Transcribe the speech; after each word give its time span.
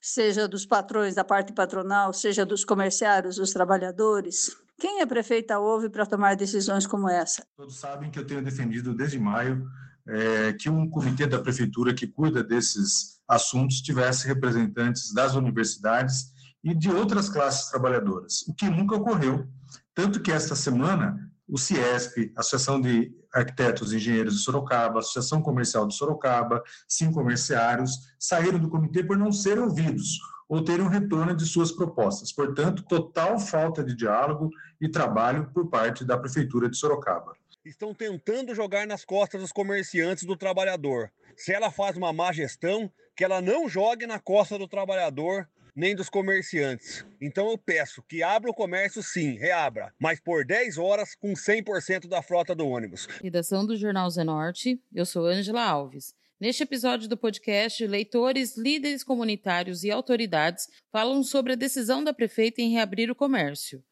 seja 0.00 0.48
dos 0.48 0.66
patrões 0.66 1.14
da 1.14 1.24
parte 1.24 1.52
patronal, 1.52 2.12
seja 2.12 2.44
dos 2.44 2.64
comerciários, 2.64 3.36
dos 3.36 3.52
trabalhadores. 3.52 4.56
Quem 4.78 5.00
a 5.00 5.06
prefeita 5.06 5.58
ouve 5.58 5.88
para 5.88 6.04
tomar 6.04 6.36
decisões 6.36 6.86
como 6.86 7.08
essa? 7.08 7.46
Todos 7.56 7.78
sabem 7.78 8.10
que 8.10 8.18
eu 8.18 8.26
tenho 8.26 8.42
defendido 8.42 8.94
desde 8.94 9.18
maio 9.18 9.66
é, 10.06 10.52
que 10.52 10.68
um 10.70 10.88
comitê 10.88 11.26
da 11.26 11.38
prefeitura 11.38 11.94
que 11.94 12.06
cuida 12.06 12.42
desses 12.42 13.20
assuntos 13.28 13.80
tivesse 13.80 14.26
representantes 14.26 15.12
das 15.12 15.34
universidades 15.34 16.32
e 16.62 16.74
de 16.74 16.90
outras 16.90 17.28
classes 17.28 17.70
trabalhadoras, 17.70 18.42
o 18.48 18.54
que 18.54 18.68
nunca 18.68 18.96
ocorreu 18.96 19.46
tanto 19.96 20.20
que 20.20 20.30
esta 20.30 20.54
semana, 20.54 21.18
o 21.48 21.56
CIESP, 21.56 22.30
Associação 22.36 22.78
de 22.78 23.10
Arquitetos 23.32 23.92
e 23.92 23.96
Engenheiros 23.96 24.34
de 24.34 24.40
Sorocaba, 24.42 25.00
Associação 25.00 25.40
Comercial 25.40 25.88
de 25.88 25.96
Sorocaba, 25.96 26.62
Sim 26.86 27.10
Comerciários, 27.10 27.92
saíram 28.18 28.58
do 28.58 28.68
comitê 28.68 29.02
por 29.02 29.16
não 29.16 29.32
serem 29.32 29.64
ouvidos 29.64 30.18
ou 30.50 30.62
terem 30.62 30.84
um 30.84 30.88
retorno 30.88 31.34
de 31.34 31.46
suas 31.46 31.72
propostas. 31.72 32.30
Portanto, 32.30 32.84
total 32.84 33.40
falta 33.40 33.82
de 33.82 33.96
diálogo 33.96 34.50
e 34.78 34.86
trabalho 34.86 35.50
por 35.54 35.70
parte 35.70 36.04
da 36.04 36.18
Prefeitura 36.18 36.68
de 36.68 36.76
Sorocaba. 36.76 37.34
Estão 37.64 37.94
tentando 37.94 38.54
jogar 38.54 38.86
nas 38.86 39.02
costas 39.02 39.40
dos 39.40 39.50
comerciantes 39.50 40.24
do 40.24 40.36
trabalhador. 40.36 41.10
Se 41.38 41.52
ela 41.52 41.70
faz 41.70 41.96
uma 41.96 42.12
má 42.12 42.32
gestão, 42.32 42.92
que 43.16 43.24
ela 43.24 43.40
não 43.40 43.66
jogue 43.66 44.06
na 44.06 44.20
costa 44.20 44.58
do 44.58 44.68
trabalhador 44.68 45.48
nem 45.76 45.94
dos 45.94 46.08
comerciantes. 46.08 47.04
Então 47.20 47.50
eu 47.50 47.58
peço 47.58 48.02
que 48.08 48.22
abra 48.22 48.50
o 48.50 48.54
comércio 48.54 49.02
sim, 49.02 49.36
reabra, 49.36 49.92
mas 49.98 50.18
por 50.18 50.44
10 50.44 50.78
horas 50.78 51.14
com 51.14 51.34
100% 51.34 52.08
da 52.08 52.22
frota 52.22 52.54
do 52.54 52.66
ônibus. 52.66 53.06
Redação 53.22 53.66
do 53.66 53.76
Jornal 53.76 54.08
Zenorte, 54.08 54.80
eu 54.94 55.04
sou 55.04 55.26
Ângela 55.26 55.62
Alves. 55.62 56.14
Neste 56.40 56.62
episódio 56.62 57.08
do 57.08 57.16
podcast, 57.16 57.86
leitores, 57.86 58.56
líderes 58.56 59.04
comunitários 59.04 59.84
e 59.84 59.90
autoridades 59.90 60.66
falam 60.90 61.22
sobre 61.22 61.52
a 61.52 61.56
decisão 61.56 62.02
da 62.02 62.12
prefeita 62.12 62.60
em 62.60 62.72
reabrir 62.72 63.10
o 63.10 63.14
comércio. 63.14 63.82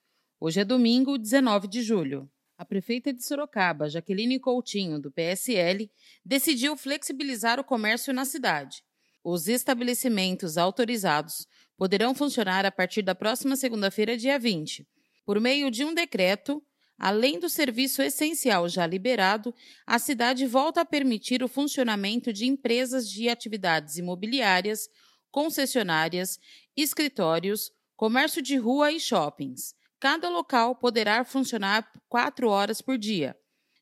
Hoje 0.40 0.60
é 0.60 0.64
domingo, 0.64 1.16
19 1.16 1.68
de 1.68 1.82
julho. 1.82 2.30
A 2.56 2.64
prefeita 2.64 3.12
de 3.12 3.24
Sorocaba, 3.24 3.88
Jaqueline 3.88 4.38
Coutinho, 4.38 5.00
do 5.00 5.10
PSL, 5.10 5.90
decidiu 6.24 6.76
flexibilizar 6.76 7.58
o 7.58 7.64
comércio 7.64 8.12
na 8.12 8.24
cidade. 8.24 8.84
Os 9.24 9.48
estabelecimentos 9.48 10.58
autorizados 10.58 11.46
poderão 11.76 12.14
funcionar 12.14 12.64
a 12.64 12.70
partir 12.70 13.02
da 13.02 13.14
próxima 13.14 13.56
segunda-feira, 13.56 14.16
dia 14.16 14.38
20. 14.38 14.86
Por 15.24 15.40
meio 15.40 15.70
de 15.70 15.84
um 15.84 15.94
decreto, 15.94 16.62
além 16.98 17.38
do 17.38 17.48
serviço 17.48 18.02
essencial 18.02 18.68
já 18.68 18.86
liberado, 18.86 19.54
a 19.86 19.98
cidade 19.98 20.46
volta 20.46 20.82
a 20.82 20.84
permitir 20.84 21.42
o 21.42 21.48
funcionamento 21.48 22.32
de 22.32 22.46
empresas 22.46 23.08
de 23.08 23.28
atividades 23.28 23.96
imobiliárias, 23.96 24.88
concessionárias, 25.30 26.38
escritórios, 26.76 27.70
comércio 27.96 28.40
de 28.40 28.56
rua 28.56 28.92
e 28.92 29.00
shoppings. 29.00 29.74
Cada 29.98 30.28
local 30.28 30.76
poderá 30.76 31.24
funcionar 31.24 31.90
quatro 32.08 32.48
horas 32.48 32.80
por 32.80 32.98
dia. 32.98 33.36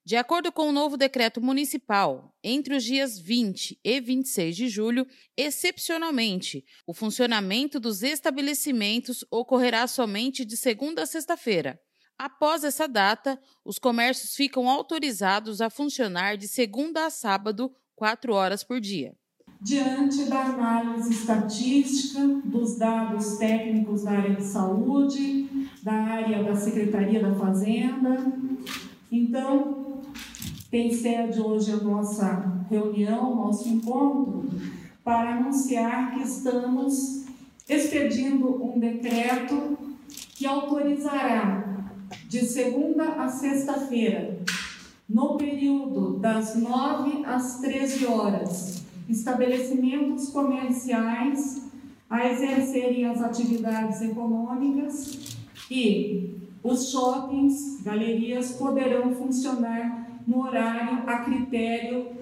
De 0.04 0.16
acordo 0.16 0.50
com 0.50 0.68
o 0.68 0.72
novo 0.72 0.96
decreto 0.96 1.40
municipal, 1.40 2.34
entre 2.42 2.74
os 2.74 2.82
dias 2.82 3.20
20 3.20 3.78
e 3.84 4.00
26 4.00 4.56
de 4.56 4.68
julho, 4.68 5.06
excepcionalmente, 5.36 6.64
o 6.84 6.92
funcionamento 6.92 7.78
dos 7.78 8.02
estabelecimentos 8.02 9.24
ocorrerá 9.30 9.86
somente 9.86 10.44
de 10.44 10.56
segunda 10.56 11.02
a 11.02 11.06
sexta-feira. 11.06 11.78
Após 12.18 12.64
essa 12.64 12.88
data, 12.88 13.38
os 13.64 13.78
comércios 13.78 14.34
ficam 14.34 14.68
autorizados 14.68 15.60
a 15.60 15.70
funcionar 15.70 16.36
de 16.36 16.48
segunda 16.48 17.06
a 17.06 17.10
sábado, 17.10 17.72
quatro 17.94 18.34
horas 18.34 18.64
por 18.64 18.80
dia. 18.80 19.14
Diante 19.60 20.24
da 20.24 20.46
análise 20.46 21.12
estatística 21.12 22.26
dos 22.44 22.76
dados 22.76 23.38
técnicos 23.38 24.02
da 24.02 24.10
área 24.10 24.34
de 24.34 24.44
saúde, 24.44 25.48
da 25.80 25.92
área 25.92 26.42
da 26.42 26.56
Secretaria 26.56 27.22
da 27.22 27.36
Fazenda, 27.36 28.18
então, 29.12 29.81
tem 30.70 30.92
sede 30.92 31.40
hoje 31.40 31.70
a 31.72 31.76
nossa 31.76 32.64
reunião, 32.70 33.36
nosso 33.36 33.68
encontro, 33.68 34.48
para 35.04 35.36
anunciar 35.36 36.14
que 36.14 36.22
estamos 36.22 37.24
expedindo 37.68 38.64
um 38.64 38.78
decreto 38.78 39.76
que 40.34 40.46
autorizará 40.46 41.86
de 42.28 42.46
segunda 42.46 43.04
a 43.22 43.28
sexta-feira, 43.28 44.38
no 45.08 45.36
período 45.36 46.18
das 46.18 46.56
9 46.56 47.24
às 47.26 47.58
13 47.60 48.06
horas, 48.06 48.82
estabelecimentos 49.08 50.30
comerciais 50.30 51.70
a 52.08 52.30
exercerem 52.30 53.04
as 53.06 53.20
atividades 53.22 54.00
econômicas 54.00 55.36
e 55.70 56.34
os 56.62 56.90
shoppings, 56.90 57.82
galerias 57.82 58.52
poderão 58.52 59.14
funcionar 59.14 60.01
no 60.26 60.42
horário 60.42 61.02
a 61.06 61.18
critério 61.18 62.12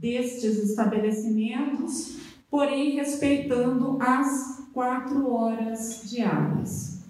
destes 0.00 0.58
estabelecimentos, 0.58 2.18
porém 2.50 2.96
respeitando 2.96 3.98
as 4.00 4.68
quatro 4.72 5.32
horas 5.32 6.02
diárias. 6.04 7.00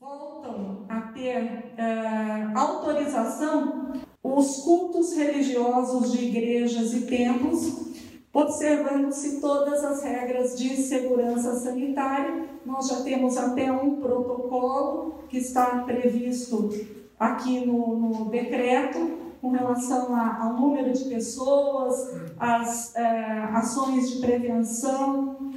Voltam 0.00 0.84
a 0.88 1.00
ter 1.00 1.74
uh, 1.76 2.58
autorização 2.58 3.92
os 4.22 4.58
cultos 4.58 5.14
religiosos 5.14 6.12
de 6.12 6.26
igrejas 6.26 6.92
e 6.92 7.02
templos, 7.02 7.86
observando-se 8.32 9.40
todas 9.40 9.84
as 9.84 10.02
regras 10.02 10.58
de 10.58 10.76
segurança 10.76 11.54
sanitária. 11.54 12.44
Nós 12.64 12.88
já 12.88 13.02
temos 13.02 13.36
até 13.36 13.70
um 13.70 14.00
protocolo 14.00 15.20
que 15.28 15.38
está 15.38 15.82
previsto 15.84 16.70
aqui 17.18 17.64
no, 17.64 17.96
no 17.96 18.24
decreto, 18.30 19.25
com 19.40 19.50
relação 19.50 20.14
a, 20.14 20.44
ao 20.44 20.54
número 20.54 20.92
de 20.92 21.04
pessoas, 21.04 22.14
as 22.38 22.94
é, 22.94 23.42
ações 23.52 24.10
de 24.10 24.20
prevenção, 24.20 25.52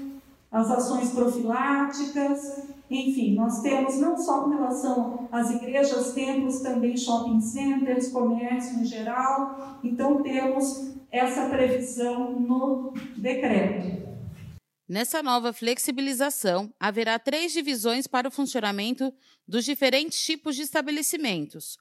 as 0.51 0.69
ações 0.71 1.11
profiláticas, 1.11 2.63
enfim, 2.89 3.35
nós 3.35 3.61
temos 3.61 3.97
não 3.97 4.17
só 4.17 4.43
com 4.43 4.49
relação 4.49 5.29
às 5.31 5.51
igrejas, 5.51 6.13
templos, 6.13 6.61
também 6.61 6.97
shopping 6.97 7.39
centers, 7.39 8.07
comércio 8.07 8.79
em 8.79 8.85
geral, 8.85 9.79
então 9.83 10.23
temos 10.23 10.95
essa 11.11 11.47
previsão 11.49 12.31
no 12.39 12.93
decreto. 13.15 14.09
Nessa 14.87 15.21
nova 15.21 15.53
flexibilização, 15.53 16.73
haverá 16.79 17.19
três 17.19 17.51
divisões 17.51 18.07
para 18.07 18.27
o 18.27 18.31
funcionamento 18.31 19.13
dos 19.47 19.63
diferentes 19.63 20.19
tipos 20.25 20.55
de 20.55 20.63
estabelecimentos 20.63 21.77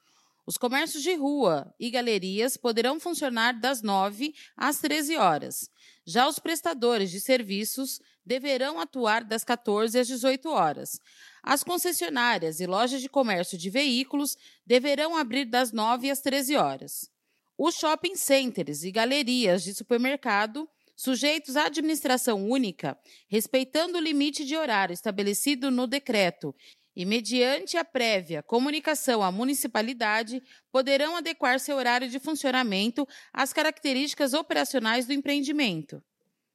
os 0.49 0.57
comércios 0.57 1.03
de 1.03 1.15
rua 1.15 1.75
e 1.79 1.91
galerias 1.91 2.57
poderão 2.57 2.99
funcionar 2.99 3.53
das 3.61 3.83
9 3.83 4.35
às 4.57 4.79
13 4.79 5.15
horas. 5.19 5.71
Já 6.07 6.27
os 6.27 6.39
prestadores 6.39 7.11
de 7.11 7.21
serviços 7.21 8.01
deverão 8.25 8.81
atuar 8.81 9.25
das 9.25 9.45
14 9.45 9.99
às 9.99 10.07
18 10.07 10.49
horas. 10.49 10.99
As 11.43 11.63
concessionárias 11.63 12.61
e 12.61 12.67
lojas 12.67 13.03
de 13.03 13.11
comércio 13.11 13.59
de 13.59 13.69
veículos 13.69 14.39
deverão 14.65 15.19
abrir 15.19 15.45
das 15.45 15.71
9 15.71 16.11
às 16.11 16.23
13 16.23 16.57
horas. 16.57 17.11
Os 17.59 17.75
shopping 17.75 18.17
centers 18.17 18.85
e 18.85 18.91
galerias 18.91 19.63
de 19.63 19.75
supermercado 19.75 20.67
sujeitos 20.97 21.57
à 21.57 21.67
administração 21.67 22.49
única, 22.49 22.99
respeitando 23.29 23.99
o 23.99 24.01
limite 24.01 24.47
de 24.47 24.57
horário 24.57 24.95
estabelecido 24.95 25.71
no 25.71 25.87
decreto 25.87 26.55
e, 26.99 27.05
mediante 27.05 27.77
a 27.77 27.85
prévia 27.85 28.43
comunicação 28.43 29.23
à 29.23 29.31
municipalidade, 29.31 30.43
poderão 30.73 31.17
adequar 31.17 31.61
seu 31.61 31.77
horário 31.77 32.09
de 32.09 32.19
funcionamento 32.19 33.07
às 33.33 33.53
características 33.53 34.35
operacionais 34.35 35.07
do 35.07 35.13
empreendimento. 35.13 36.03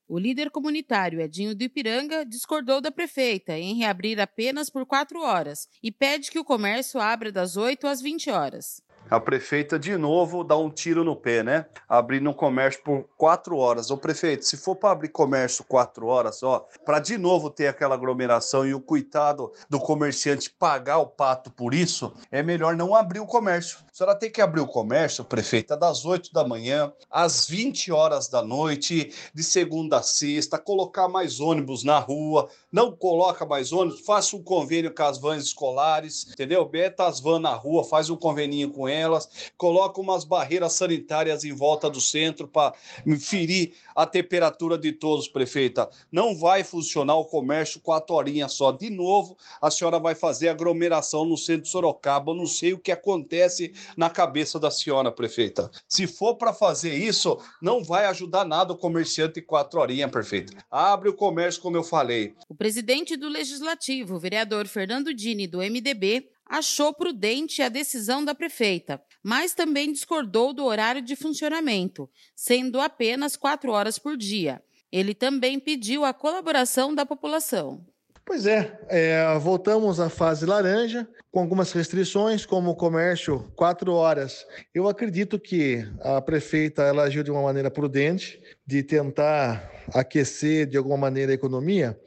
O 0.06 0.20
líder 0.20 0.52
comunitário 0.52 1.22
Edinho 1.22 1.56
do 1.56 1.64
Ipiranga 1.64 2.26
discordou 2.26 2.82
da 2.82 2.92
prefeita 2.92 3.58
em 3.58 3.76
reabrir 3.76 4.20
apenas 4.20 4.70
por 4.70 4.86
quatro 4.86 5.22
horas 5.22 5.70
e 5.82 5.90
pede 5.90 6.30
que 6.30 6.38
o 6.38 6.44
comércio 6.44 7.00
abra 7.00 7.32
das 7.32 7.56
8 7.56 7.88
às 7.88 8.02
20 8.02 8.30
horas. 8.30 8.84
A 9.10 9.20
prefeita 9.20 9.78
de 9.78 9.96
novo 9.98 10.44
dá 10.44 10.58
um 10.58 10.70
tiro 10.70 11.04
no 11.04 11.16
pé, 11.16 11.44
né? 11.44 11.66
Abrindo 11.88 12.30
um 12.30 12.34
comércio 12.34 12.82
por 12.84 13.06
quatro 13.18 13.58
horas. 13.58 13.92
Ô 13.92 13.98
prefeito, 13.98 14.46
se 14.46 14.58
for 14.58 14.76
para 14.76 14.92
abrir 14.92 15.10
comércio 15.10 15.64
quatro 15.64 16.08
horas, 16.08 16.42
ó, 16.42 16.66
para 16.86 17.00
de 17.00 17.18
novo 17.18 17.50
ter 17.50 17.68
aquela 17.68 17.96
aglomeração 17.96 18.66
e 18.66 18.74
o 18.74 18.80
coitado 18.80 19.52
do 19.70 19.80
comerciante 19.80 20.50
pagar 20.50 20.98
o 20.98 21.08
pato 21.08 21.52
por 21.52 21.74
isso, 21.74 22.14
é 22.32 22.42
melhor 22.42 22.76
não 22.76 22.96
abrir 22.96 23.20
o 23.20 23.26
comércio. 23.26 23.80
A 23.92 23.96
senhora 23.96 24.18
tem 24.18 24.32
que 24.32 24.42
abrir 24.42 24.62
o 24.62 24.68
comércio, 24.68 25.24
prefeita, 25.24 25.78
das 25.78 26.06
8 26.06 26.34
da 26.34 26.48
manhã 26.48 26.92
às 27.10 27.48
20 27.48 27.92
horas 27.92 28.28
da 28.28 28.42
noite, 28.42 29.14
de 29.34 29.44
segunda 29.44 29.98
a 29.98 30.02
sexta, 30.02 30.58
colocar 30.58 31.08
mais 31.08 31.40
ônibus 31.40 31.84
na 31.84 32.00
rua, 32.00 32.50
não 32.72 32.92
coloca 32.92 33.46
mais 33.46 33.72
ônibus, 33.72 34.02
faça 34.02 34.36
um 34.36 34.44
convênio 34.44 34.94
com 34.94 35.04
as 35.04 35.20
vans 35.20 35.44
escolares, 35.44 36.28
entendeu? 36.32 36.66
Beta 36.66 37.06
as 37.06 37.20
vans 37.20 37.42
na 37.42 37.54
rua, 37.54 37.84
faz 37.84 38.10
um 38.10 38.16
convênio 38.16 38.72
com 38.72 38.88
elas, 38.94 39.52
coloca 39.58 40.00
umas 40.00 40.24
barreiras 40.24 40.74
sanitárias 40.74 41.44
em 41.44 41.54
volta 41.54 41.90
do 41.90 42.00
centro 42.00 42.48
para 42.48 42.74
ferir 43.20 43.74
a 43.96 44.06
temperatura 44.06 44.78
de 44.78 44.92
todos, 44.92 45.28
prefeita. 45.28 45.90
Não 46.12 46.36
vai 46.36 46.64
funcionar 46.64 47.16
o 47.16 47.26
comércio 47.26 47.80
quatro 47.80 48.16
horinhas 48.16 48.54
só. 48.54 48.72
De 48.72 48.90
novo, 48.90 49.38
a 49.62 49.70
senhora 49.70 50.00
vai 50.00 50.16
fazer 50.16 50.50
aglomeração 50.50 51.26
no 51.26 51.38
centro 51.38 51.64
de 51.64 51.70
Sorocaba. 51.70 52.32
Eu 52.32 52.36
não 52.36 52.48
sei 52.48 52.74
o 52.74 52.80
que 52.80 52.92
acontece 52.92 53.74
na 53.96 54.10
cabeça 54.10 54.60
da 54.60 54.72
senhora, 54.72 55.12
prefeita. 55.12 55.70
Se 55.88 56.08
for 56.08 56.36
para 56.36 56.54
fazer 56.54 56.94
isso, 56.94 57.38
não 57.62 57.84
vai 57.84 58.06
ajudar 58.06 58.46
nada 58.46 58.74
o 58.74 58.78
comerciante 58.78 59.42
quatro 59.42 59.80
horinhas, 59.80 60.12
prefeita. 60.12 60.54
Abre 60.70 61.10
o 61.10 61.14
comércio, 61.14 61.62
como 61.62 61.78
eu 61.78 61.84
falei. 61.84 62.34
O 62.50 62.56
presidente 62.56 63.16
do 63.16 63.28
Legislativo, 63.28 64.20
vereador 64.20 64.68
Fernando 64.68 65.14
Dini, 65.14 65.48
do 65.48 65.60
MDB, 65.60 66.30
achou 66.46 66.94
prudente 66.94 67.62
a 67.62 67.70
decisão 67.70 68.24
da 68.24 68.36
prefeita, 68.36 69.02
mas 69.24 69.54
também 69.54 69.92
discordou 69.92 70.54
do 70.54 70.66
horário 70.66 71.02
de 71.02 71.16
funcionamento, 71.16 72.10
sendo 72.36 72.80
apenas 72.80 73.36
quatro 73.36 73.72
horas 73.72 73.98
por 73.98 74.18
dia. 74.18 74.64
Ele 74.92 75.14
também 75.14 75.60
pediu 75.60 76.06
a 76.06 76.14
colaboração 76.14 76.94
da 76.94 77.06
população. 77.06 77.86
Pois 78.26 78.46
é, 78.46 78.80
é, 78.88 79.38
voltamos 79.38 80.00
à 80.00 80.10
fase 80.10 80.46
laranja, 80.46 81.06
com 81.30 81.42
algumas 81.42 81.74
restrições, 81.74 82.46
como 82.46 82.72
o 82.72 82.76
comércio, 82.76 83.52
quatro 83.54 83.92
horas. 83.94 84.46
Eu 84.74 84.88
acredito 84.88 85.38
que 85.38 85.86
a 86.00 86.22
prefeita 86.22 86.84
ela 86.84 87.04
agiu 87.04 87.22
de 87.22 87.32
uma 87.32 87.42
maneira 87.42 87.70
prudente, 87.70 88.42
de 88.66 88.82
tentar 88.82 89.70
aquecer 89.94 90.66
de 90.68 90.78
alguma 90.78 90.96
maneira 90.96 91.34
a 91.34 91.36
economia, 91.36 92.00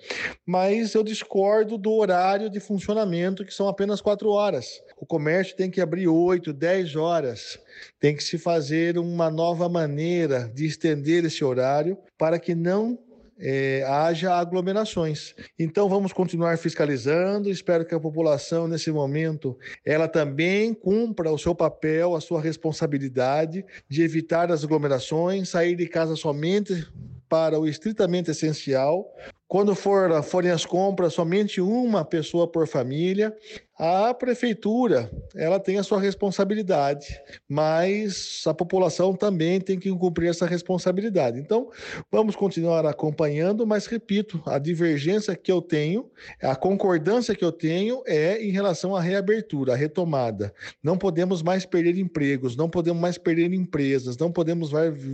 mas 0.47 0.95
eu 0.95 1.03
discordo 1.03 1.77
do 1.77 1.93
horário 1.93 2.49
de 2.49 2.61
funcionamento, 2.61 3.45
que 3.45 3.53
são 3.53 3.69
apenas 3.69 4.01
quatro 4.01 4.31
horas. 4.31 4.81
O 4.99 5.05
comércio 5.05 5.55
tem 5.55 5.71
que 5.71 5.83
abrir 5.83 6.09
oito, 6.09 6.53
dez 6.53 6.97
horas. 6.97 7.59
Tem 8.01 8.17
que 8.17 8.25
se 8.25 8.39
fazer 8.39 8.97
uma 8.97 9.31
nova 9.31 9.69
maneira 9.69 10.51
de 10.55 10.65
estender 10.65 11.27
esse 11.27 11.45
horário 11.45 11.99
para 12.17 12.39
que 12.39 12.55
não 12.55 12.99
é, 13.39 13.85
haja 13.87 14.35
aglomerações. 14.35 15.35
Então 15.59 15.89
vamos 15.89 16.13
continuar 16.13 16.57
fiscalizando. 16.59 17.51
Espero 17.51 17.85
que 17.85 17.95
a 17.95 18.01
população 18.01 18.67
nesse 18.67 18.91
momento 18.91 19.59
ela 19.85 20.09
também 20.09 20.73
cumpra 20.73 21.31
o 21.31 21.39
seu 21.39 21.55
papel, 21.55 22.15
a 22.15 22.21
sua 22.21 22.41
responsabilidade 22.41 23.65
de 23.89 24.03
evitar 24.03 24.51
as 24.51 24.65
aglomerações, 24.65 25.49
sair 25.49 25.77
de 25.77 25.87
casa 25.87 26.17
somente 26.17 26.87
para 27.29 27.59
o 27.59 27.67
estritamente 27.67 28.31
essencial. 28.31 29.13
Quando 29.49 29.75
for, 29.75 30.23
forem 30.23 30.51
as 30.51 30.67
compras, 30.67 31.15
somente 31.15 31.61
uma 31.61 32.05
pessoa 32.05 32.49
por 32.49 32.67
família 32.67 33.35
a 33.79 34.15
prefeitura, 34.15 35.11
ela 35.35 35.61
tem 35.61 35.77
a 35.77 35.83
sua 35.83 36.01
responsabilidade, 36.01 37.21
mas 37.47 38.43
a 38.47 38.55
população 38.55 39.15
também 39.15 39.61
tem 39.61 39.79
que 39.79 39.91
cumprir 39.91 40.31
essa 40.31 40.47
responsabilidade. 40.47 41.39
Então, 41.39 41.69
vamos 42.11 42.35
continuar 42.35 42.87
acompanhando, 42.87 43.67
mas 43.67 43.87
repito, 43.87 44.43
a 44.47 44.59
divergência 44.59 45.37
que 45.37 45.53
eu 45.53 45.61
tenho, 45.61 46.11
a 46.43 46.57
concordância 46.57 47.35
que 47.35 47.45
eu 47.45 47.53
tenho 47.53 48.03
é 48.07 48.43
em 48.43 48.51
relação 48.51 48.97
à 48.97 49.01
reabertura, 49.01 49.75
à 49.75 49.77
retomada. 49.77 50.55
Não 50.83 50.97
podemos 50.97 51.43
mais 51.43 51.67
perder 51.67 51.99
empregos, 51.99 52.57
não 52.57 52.71
podemos 52.71 53.03
mais 53.03 53.19
perder 53.19 53.53
empresas, 53.53 54.17
não 54.17 54.33
podemos 54.33 54.71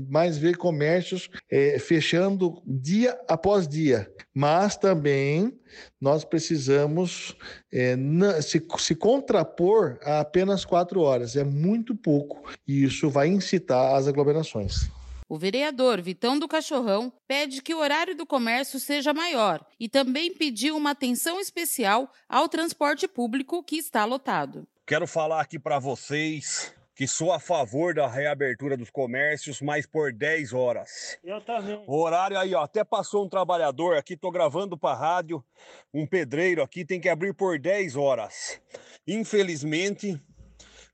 mais 0.09 0.39
ver 0.39 0.57
comércios 0.57 1.29
é, 1.51 1.81
fechando 1.81 2.63
dia 2.65 3.19
após 3.29 3.67
dia, 3.67 4.09
mas 4.35 4.77
também 4.77 5.59
nós 6.01 6.25
precisamos 6.25 7.37
é, 7.73 7.97
se, 8.41 8.65
se 8.79 8.95
contrapor 8.95 9.99
a 10.03 10.21
apenas 10.21 10.65
quatro 10.65 11.01
horas. 11.01 11.37
É 11.37 11.45
muito 11.45 11.95
pouco 11.95 12.51
e 12.67 12.85
isso 12.85 13.11
vai 13.11 13.29
incitar 13.29 13.95
as 13.95 14.09
aglomerações. 14.09 14.91
O 15.29 15.39
vereador 15.39 16.01
Vitão 16.03 16.39
do 16.39 16.47
Cachorrão 16.47 17.11
pede 17.27 17.63
que 17.63 17.75
o 17.75 17.79
horário 17.79 18.15
do 18.15 18.27
comércio 18.27 18.79
seja 18.79 19.15
maior 19.15 19.65
e 19.81 19.89
também 19.89 20.35
pediu 20.35 20.77
uma 20.77 20.91
atenção 20.91 21.41
especial 21.41 22.13
ao 22.29 22.49
transporte 22.49 23.09
público 23.09 23.63
que 23.63 23.77
está 23.77 24.05
lotado. 24.05 24.69
Quero 24.87 25.07
falar 25.07 25.41
aqui 25.41 25.59
para 25.59 25.79
vocês 25.79 26.75
que 27.03 27.09
sou 27.09 27.33
a 27.33 27.41
favor 27.41 27.93
da 27.93 28.07
reabertura 28.07 28.77
dos 28.77 28.89
comércios, 28.89 29.61
mas 29.61 29.85
por 29.85 30.13
10 30.13 30.53
horas. 30.53 31.19
Eu 31.25 31.41
também. 31.41 31.83
O 31.85 32.01
horário 32.01 32.39
aí, 32.39 32.55
ó, 32.55 32.63
até 32.63 32.85
passou 32.85 33.25
um 33.25 33.29
trabalhador 33.29 33.97
aqui, 33.97 34.17
tô 34.17 34.31
gravando 34.31 34.79
para 34.79 34.97
rádio, 34.97 35.45
um 35.93 36.07
pedreiro 36.07 36.63
aqui 36.63 36.85
tem 36.85 37.01
que 37.01 37.09
abrir 37.09 37.35
por 37.35 37.59
10 37.59 37.97
horas. 37.97 38.63
Infelizmente, 39.05 40.17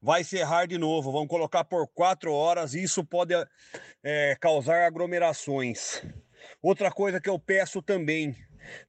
vai 0.00 0.24
cerrar 0.24 0.66
de 0.66 0.78
novo, 0.78 1.12
vão 1.12 1.26
colocar 1.26 1.62
por 1.62 1.86
4 1.88 2.32
horas 2.32 2.72
e 2.72 2.82
isso 2.82 3.04
pode 3.04 3.34
é, 4.02 4.34
causar 4.40 4.86
aglomerações. 4.86 6.02
Outra 6.62 6.90
coisa 6.90 7.20
que 7.20 7.28
eu 7.28 7.38
peço 7.38 7.82
também, 7.82 8.34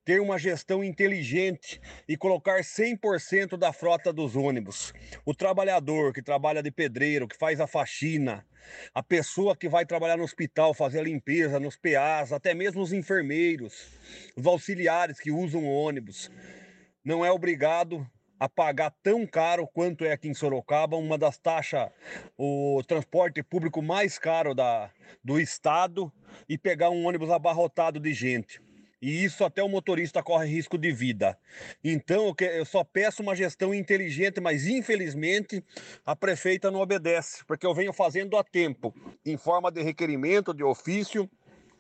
ter 0.04 0.22
uma 0.22 0.38
gestão 0.38 0.84
inteligente 0.84 1.80
e 2.08 2.18
colocar 2.18 2.62
100% 2.62 3.58
da 3.58 3.72
frota 3.72 4.12
dos 4.12 4.36
ônibus. 4.36 4.94
O 5.26 5.34
trabalhador 5.34 6.14
que 6.14 6.22
trabalha 6.22 6.64
de 6.64 6.72
pedreiro, 6.72 7.28
que 7.28 7.38
faz 7.38 7.60
a 7.60 7.68
faxina, 7.68 8.46
a 8.94 9.02
pessoa 9.02 9.56
que 9.56 9.70
vai 9.70 9.86
trabalhar 9.86 10.18
no 10.18 10.24
hospital, 10.24 10.74
fazer 10.74 11.00
a 11.00 11.04
limpeza 11.04 11.60
nos 11.60 11.76
PAs, 11.76 12.32
até 12.32 12.54
mesmo 12.54 12.82
os 12.82 12.94
enfermeiros, 12.94 13.88
os 14.36 14.46
auxiliares 14.46 15.20
que 15.20 15.32
usam 15.32 15.66
ônibus, 15.66 16.30
não 17.04 17.26
é 17.26 17.32
obrigado 17.32 18.06
a 18.40 18.48
pagar 18.48 18.94
tão 19.04 19.28
caro 19.28 19.68
quanto 19.68 20.06
é 20.06 20.14
aqui 20.14 20.30
em 20.30 20.34
Sorocaba, 20.34 20.96
uma 20.96 21.18
das 21.18 21.38
taxas, 21.38 21.90
o 22.38 22.82
transporte 22.88 23.44
público 23.44 23.82
mais 23.82 24.18
caro 24.18 24.56
da, 24.56 24.90
do 25.24 25.40
estado, 25.40 26.12
e 26.48 26.58
pegar 26.58 26.90
um 26.90 27.06
ônibus 27.06 27.30
abarrotado 27.30 28.00
de 28.00 28.14
gente. 28.14 28.62
E 29.02 29.24
isso 29.24 29.46
até 29.46 29.64
o 29.64 29.70
motorista 29.70 30.22
corre 30.22 30.48
risco 30.48 30.78
de 30.78 30.92
vida. 30.92 31.38
Então 31.84 32.36
eu 32.40 32.66
só 32.66 32.84
peço 32.84 33.22
uma 33.22 33.36
gestão 33.36 33.74
inteligente, 33.74 34.42
mas 34.42 34.68
infelizmente 34.68 35.64
a 36.06 36.16
prefeita 36.16 36.70
não 36.70 36.82
obedece, 36.82 37.44
porque 37.46 37.66
eu 37.66 37.74
venho 37.74 37.94
fazendo 37.94 38.36
a 38.36 38.44
tempo, 38.44 38.94
em 39.26 39.38
forma 39.38 39.72
de 39.72 39.82
requerimento, 39.82 40.54
de 40.54 40.64
ofício, 40.64 41.30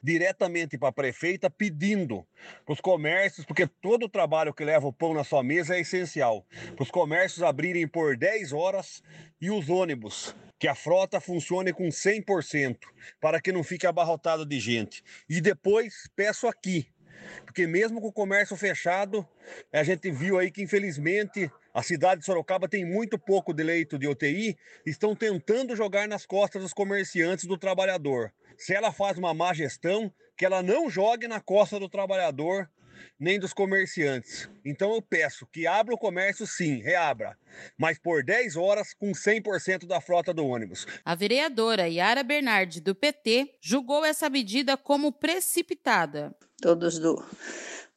diretamente 0.02 0.78
para 0.78 0.90
a 0.90 0.94
prefeita 0.94 1.50
pedindo 1.50 2.26
para 2.66 2.74
os 2.74 2.80
comércios, 2.80 3.46
porque 3.46 3.68
todo 3.68 4.04
o 4.04 4.10
trabalho 4.10 4.54
que 4.54 4.64
leva 4.64 4.88
o 4.88 4.94
pão 4.94 5.14
na 5.14 5.24
sua 5.24 5.44
mesa 5.44 5.76
é 5.76 5.82
essencial, 5.82 6.46
para 6.76 6.84
os 6.84 6.92
comércios 6.92 7.44
abrirem 7.44 7.88
por 7.88 8.16
10 8.16 8.54
horas 8.54 9.04
e 9.42 9.52
os 9.52 9.70
ônibus, 9.70 10.34
que 10.58 10.68
a 10.68 10.76
frota 10.76 11.20
funcione 11.20 11.74
com 11.74 11.90
100%, 11.90 12.78
para 13.20 13.42
que 13.42 13.52
não 13.52 13.64
fique 13.64 13.86
abarrotado 13.86 14.46
de 14.46 14.60
gente. 14.60 15.04
E 15.30 15.42
depois 15.42 16.10
peço 16.16 16.48
aqui 16.48 16.88
porque 17.46 17.66
mesmo 17.68 18.02
com 18.02 18.08
o 18.08 18.14
comércio 18.14 18.56
fechado, 18.56 19.28
a 19.72 19.84
gente 19.84 20.12
viu 20.12 20.38
aí 20.38 20.52
que 20.52 20.62
infelizmente 20.62 21.52
a 21.74 21.84
cidade 21.84 22.22
de 22.22 22.26
Sorocaba 22.26 22.68
tem 22.68 22.86
muito 22.86 23.18
pouco 23.18 23.54
de 23.54 23.64
leito 23.64 23.98
de 23.98 24.08
UTI, 24.08 24.58
estão 24.86 25.16
tentando 25.16 25.76
jogar 25.76 26.08
nas 26.08 26.26
costas 26.26 26.62
dos 26.62 26.74
comerciantes 26.74 27.46
do 27.46 27.58
trabalhador. 27.58 28.34
Se 28.58 28.74
ela 28.74 28.92
faz 28.92 29.18
uma 29.18 29.34
má 29.34 29.54
gestão, 29.54 30.12
que 30.36 30.46
ela 30.46 30.64
não 30.64 30.90
jogue 30.90 31.28
na 31.28 31.40
costa 31.40 31.80
do 31.80 31.90
trabalhador 31.90 32.70
nem 33.20 33.40
dos 33.40 33.54
comerciantes. 33.54 34.50
Então 34.66 34.94
eu 34.94 35.02
peço 35.02 35.48
que 35.52 35.68
abra 35.68 35.94
o 35.94 35.98
comércio 35.98 36.46
sim, 36.48 36.82
reabra, 36.82 37.38
mas 37.78 38.00
por 38.00 38.24
10 38.24 38.56
horas 38.56 38.94
com 38.94 39.12
100% 39.12 39.86
da 39.86 40.00
frota 40.00 40.34
do 40.34 40.46
ônibus. 40.46 40.86
A 41.04 41.16
vereadora 41.16 41.88
Yara 41.88 42.24
Bernardi, 42.24 42.80
do 42.80 42.96
PT, 42.96 43.56
julgou 43.62 44.06
essa 44.06 44.30
medida 44.30 44.78
como 44.78 45.12
precipitada. 45.12 46.36
Todos 46.62 47.00
do, 47.00 47.24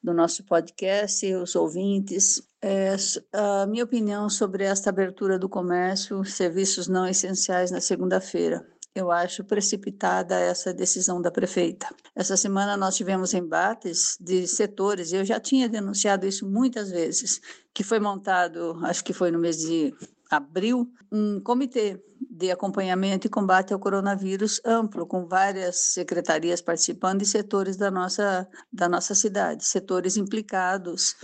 do 0.01 0.13
nosso 0.13 0.43
podcast, 0.43 1.25
os 1.35 1.55
ouvintes, 1.55 2.41
é, 2.61 2.95
a 3.33 3.65
minha 3.67 3.83
opinião 3.83 4.29
sobre 4.29 4.63
esta 4.63 4.89
abertura 4.89 5.37
do 5.37 5.49
comércio, 5.49 6.23
serviços 6.25 6.87
não 6.87 7.07
essenciais 7.07 7.71
na 7.71 7.81
segunda-feira 7.81 8.72
eu 8.95 9.11
acho 9.11 9.43
precipitada 9.43 10.39
essa 10.39 10.73
decisão 10.73 11.21
da 11.21 11.31
prefeita. 11.31 11.87
Essa 12.15 12.37
semana 12.37 12.77
nós 12.77 12.95
tivemos 12.95 13.33
embates 13.33 14.17
de 14.19 14.47
setores, 14.47 15.11
e 15.11 15.15
eu 15.15 15.25
já 15.25 15.39
tinha 15.39 15.67
denunciado 15.67 16.27
isso 16.27 16.47
muitas 16.47 16.91
vezes, 16.91 17.41
que 17.73 17.83
foi 17.83 17.99
montado, 17.99 18.77
acho 18.83 19.03
que 19.03 19.13
foi 19.13 19.31
no 19.31 19.39
mês 19.39 19.57
de 19.57 19.93
abril, 20.29 20.91
um 21.11 21.39
comitê 21.39 22.01
de 22.29 22.49
acompanhamento 22.49 23.27
e 23.27 23.29
combate 23.29 23.73
ao 23.73 23.79
coronavírus 23.79 24.61
amplo, 24.65 25.05
com 25.05 25.27
várias 25.27 25.93
secretarias 25.93 26.61
participando 26.61 27.21
e 27.21 27.25
setores 27.25 27.77
da 27.77 27.91
nossa, 27.91 28.47
da 28.71 28.89
nossa 28.89 29.13
cidade, 29.13 29.65
setores 29.65 30.17
implicados 30.17 31.15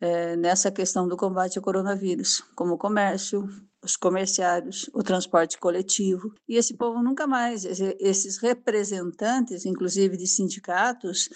é, 0.00 0.36
nessa 0.36 0.70
questão 0.70 1.06
do 1.06 1.16
combate 1.16 1.58
ao 1.58 1.64
coronavírus, 1.64 2.40
como 2.54 2.78
comércio, 2.78 3.46
os 3.84 3.96
comerciários, 3.96 4.88
o 4.94 5.02
transporte 5.02 5.58
coletivo. 5.58 6.34
E 6.48 6.56
esse 6.56 6.74
povo 6.74 7.02
nunca 7.02 7.26
mais, 7.26 7.64
esses 7.64 8.38
representantes, 8.38 9.66
inclusive 9.66 10.16
de 10.16 10.26
sindicatos, 10.26 11.28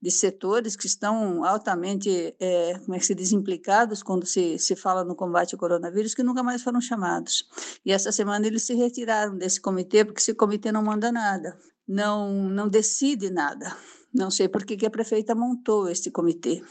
de 0.00 0.10
setores 0.10 0.74
que 0.74 0.86
estão 0.86 1.44
altamente, 1.44 2.34
é, 2.40 2.78
como 2.78 2.94
é 2.94 2.98
que 2.98 3.04
se 3.04 3.14
diz, 3.14 3.32
implicados 3.32 4.02
quando 4.02 4.24
se, 4.24 4.58
se 4.58 4.74
fala 4.74 5.04
no 5.04 5.14
combate 5.14 5.54
ao 5.54 5.60
coronavírus, 5.60 6.14
que 6.14 6.22
nunca 6.22 6.42
mais 6.42 6.62
foram 6.62 6.80
chamados. 6.80 7.44
E 7.84 7.92
essa 7.92 8.10
semana 8.10 8.46
eles 8.46 8.62
se 8.62 8.74
retiraram 8.74 9.36
desse 9.36 9.60
comitê, 9.60 10.04
porque 10.04 10.20
esse 10.20 10.34
comitê 10.34 10.72
não 10.72 10.82
manda 10.82 11.12
nada, 11.12 11.58
não, 11.86 12.48
não 12.48 12.68
decide 12.68 13.30
nada. 13.30 13.76
Não 14.12 14.30
sei 14.30 14.48
por 14.48 14.64
que, 14.64 14.76
que 14.76 14.86
a 14.86 14.90
prefeita 14.90 15.36
montou 15.36 15.88
esse 15.88 16.10
comitê 16.10 16.62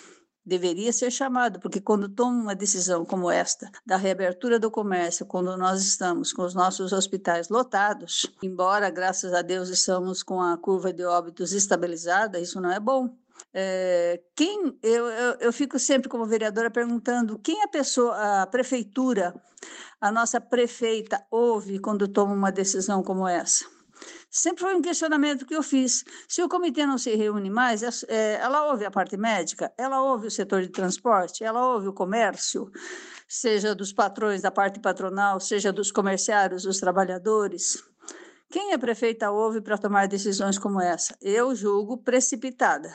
deveria 0.50 0.92
ser 0.92 1.12
chamado, 1.12 1.60
porque 1.60 1.80
quando 1.80 2.10
toma 2.10 2.42
uma 2.42 2.56
decisão 2.56 3.06
como 3.06 3.30
esta, 3.30 3.70
da 3.86 3.96
reabertura 3.96 4.60
do 4.60 4.72
comércio, 4.72 5.26
quando 5.26 5.56
nós 5.56 5.82
estamos 5.84 6.34
com 6.34 6.44
os 6.44 6.56
nossos 6.56 6.92
hospitais 6.92 7.48
lotados, 7.50 8.26
embora, 8.42 8.90
graças 8.90 9.34
a 9.34 9.42
Deus, 9.42 9.70
estamos 9.70 10.24
com 10.24 10.42
a 10.42 10.58
curva 10.58 10.92
de 10.92 11.06
óbitos 11.06 11.54
estabilizada, 11.54 12.40
isso 12.40 12.60
não 12.60 12.72
é 12.72 12.80
bom. 12.80 13.16
É, 13.54 14.22
quem 14.36 14.78
eu, 14.84 15.08
eu, 15.08 15.34
eu, 15.40 15.54
fico 15.54 15.80
sempre 15.80 16.10
como 16.10 16.26
vereadora 16.26 16.70
perguntando 16.70 17.40
quem 17.40 17.64
a 17.64 17.68
pessoa, 17.68 18.42
a 18.42 18.48
prefeitura, 18.48 19.34
a 20.02 20.12
nossa 20.12 20.42
prefeita 20.42 21.24
ouve 21.32 21.80
quando 21.80 22.08
toma 22.08 22.34
uma 22.34 22.52
decisão 22.52 23.02
como 23.02 23.28
essa. 23.28 23.66
Sempre 24.30 24.62
foi 24.62 24.76
um 24.76 24.82
questionamento 24.82 25.46
que 25.46 25.56
eu 25.56 25.64
fiz. 25.64 26.04
Se 26.28 26.42
o 26.44 26.50
comitê 26.50 26.86
não 26.86 26.98
se 26.98 27.16
reúne 27.16 27.50
mais, 27.50 27.82
é, 27.82 27.90
é, 28.08 28.34
ela 28.36 28.70
ouve 28.70 28.86
a 28.86 28.92
parte 28.92 29.18
médica, 29.18 29.72
ela 29.78 30.02
ouve 30.04 30.28
o 30.28 30.32
setor 30.32 30.62
de 30.62 30.70
transporte, 30.70 31.44
ela 31.44 31.74
ouve 31.74 31.88
o 31.88 31.94
comércio, 31.94 32.72
seja 33.28 33.74
dos 33.74 33.92
patrões 33.92 34.42
da 34.42 34.52
parte 34.52 34.80
patronal, 34.80 35.40
seja 35.40 35.74
dos 35.74 35.92
comerciários, 35.92 36.64
dos 36.64 36.80
trabalhadores. 36.80 37.84
Quem 38.52 38.74
a 38.74 38.80
prefeita 38.80 39.30
ouve 39.30 39.62
para 39.62 39.78
tomar 39.78 40.08
decisões 40.08 40.58
como 40.58 40.82
essa? 40.82 41.16
Eu 41.22 41.54
julgo 41.54 41.98
precipitada. 41.98 42.92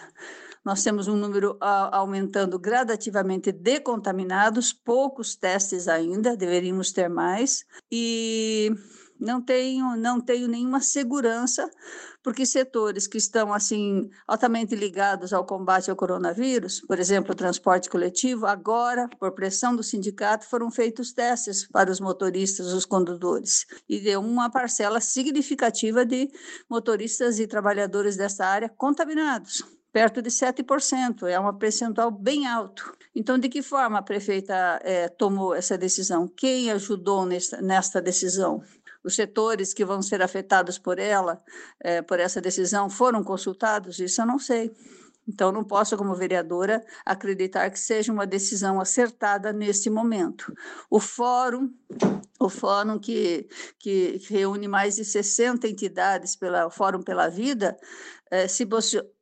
Nós 0.64 0.82
temos 0.82 1.08
um 1.08 1.16
número 1.16 1.58
aumentando 1.60 2.58
gradativamente 2.58 3.52
de 3.52 3.80
contaminados, 3.80 4.72
poucos 4.72 5.36
testes 5.36 5.86
ainda, 5.88 6.36
deveríamos 6.36 6.90
ter 6.90 7.08
mais. 7.08 7.66
E 7.92 8.72
não 9.18 9.40
tenho, 9.40 9.96
não 9.96 10.20
tenho 10.20 10.48
nenhuma 10.48 10.80
segurança, 10.80 11.70
porque 12.22 12.44
setores 12.44 13.06
que 13.06 13.18
estão 13.18 13.52
assim 13.52 14.08
altamente 14.26 14.74
ligados 14.74 15.32
ao 15.32 15.44
combate 15.44 15.90
ao 15.90 15.96
coronavírus, 15.96 16.80
por 16.80 16.98
exemplo, 16.98 17.32
o 17.32 17.36
transporte 17.36 17.88
coletivo, 17.88 18.46
agora, 18.46 19.08
por 19.18 19.32
pressão 19.32 19.74
do 19.74 19.82
sindicato, 19.82 20.46
foram 20.46 20.70
feitos 20.70 21.12
testes 21.12 21.66
para 21.68 21.90
os 21.90 22.00
motoristas, 22.00 22.72
os 22.72 22.84
condutores, 22.84 23.66
e 23.88 24.00
deu 24.00 24.20
uma 24.20 24.50
parcela 24.50 25.00
significativa 25.00 26.04
de 26.04 26.30
motoristas 26.68 27.38
e 27.38 27.46
trabalhadores 27.46 28.16
dessa 28.16 28.44
área 28.46 28.68
contaminados 28.68 29.62
perto 29.94 30.20
de 30.20 30.28
7%, 30.28 31.28
é 31.28 31.38
um 31.38 31.56
percentual 31.56 32.10
bem 32.10 32.48
alto. 32.48 32.92
Então, 33.14 33.38
de 33.38 33.48
que 33.48 33.62
forma 33.62 34.00
a 34.00 34.02
prefeita 34.02 34.80
é, 34.82 35.08
tomou 35.08 35.54
essa 35.54 35.78
decisão? 35.78 36.26
Quem 36.26 36.72
ajudou 36.72 37.24
nesta, 37.24 37.62
nesta 37.62 38.02
decisão? 38.02 38.60
Os 39.04 39.14
setores 39.14 39.74
que 39.74 39.84
vão 39.84 40.00
ser 40.00 40.22
afetados 40.22 40.78
por 40.78 40.98
ela, 40.98 41.42
é, 41.80 42.00
por 42.00 42.18
essa 42.18 42.40
decisão, 42.40 42.88
foram 42.88 43.22
consultados? 43.22 43.98
Isso 43.98 44.22
eu 44.22 44.26
não 44.26 44.38
sei. 44.38 44.72
Então, 45.26 45.50
não 45.50 45.64
posso, 45.64 45.96
como 45.96 46.14
vereadora, 46.14 46.84
acreditar 47.04 47.70
que 47.70 47.80
seja 47.80 48.12
uma 48.12 48.26
decisão 48.26 48.80
acertada 48.80 49.52
nesse 49.52 49.88
momento. 49.88 50.52
O 50.90 51.00
fórum, 51.00 51.72
o 52.38 52.48
fórum 52.50 52.98
que, 52.98 53.48
que 53.78 54.20
reúne 54.28 54.68
mais 54.68 54.96
de 54.96 55.04
60 55.04 55.66
entidades 55.66 56.36
pela 56.36 56.68
Fórum 56.68 57.02
pela 57.02 57.28
Vida, 57.28 57.76
eh, 58.34 58.48
se 58.48 58.66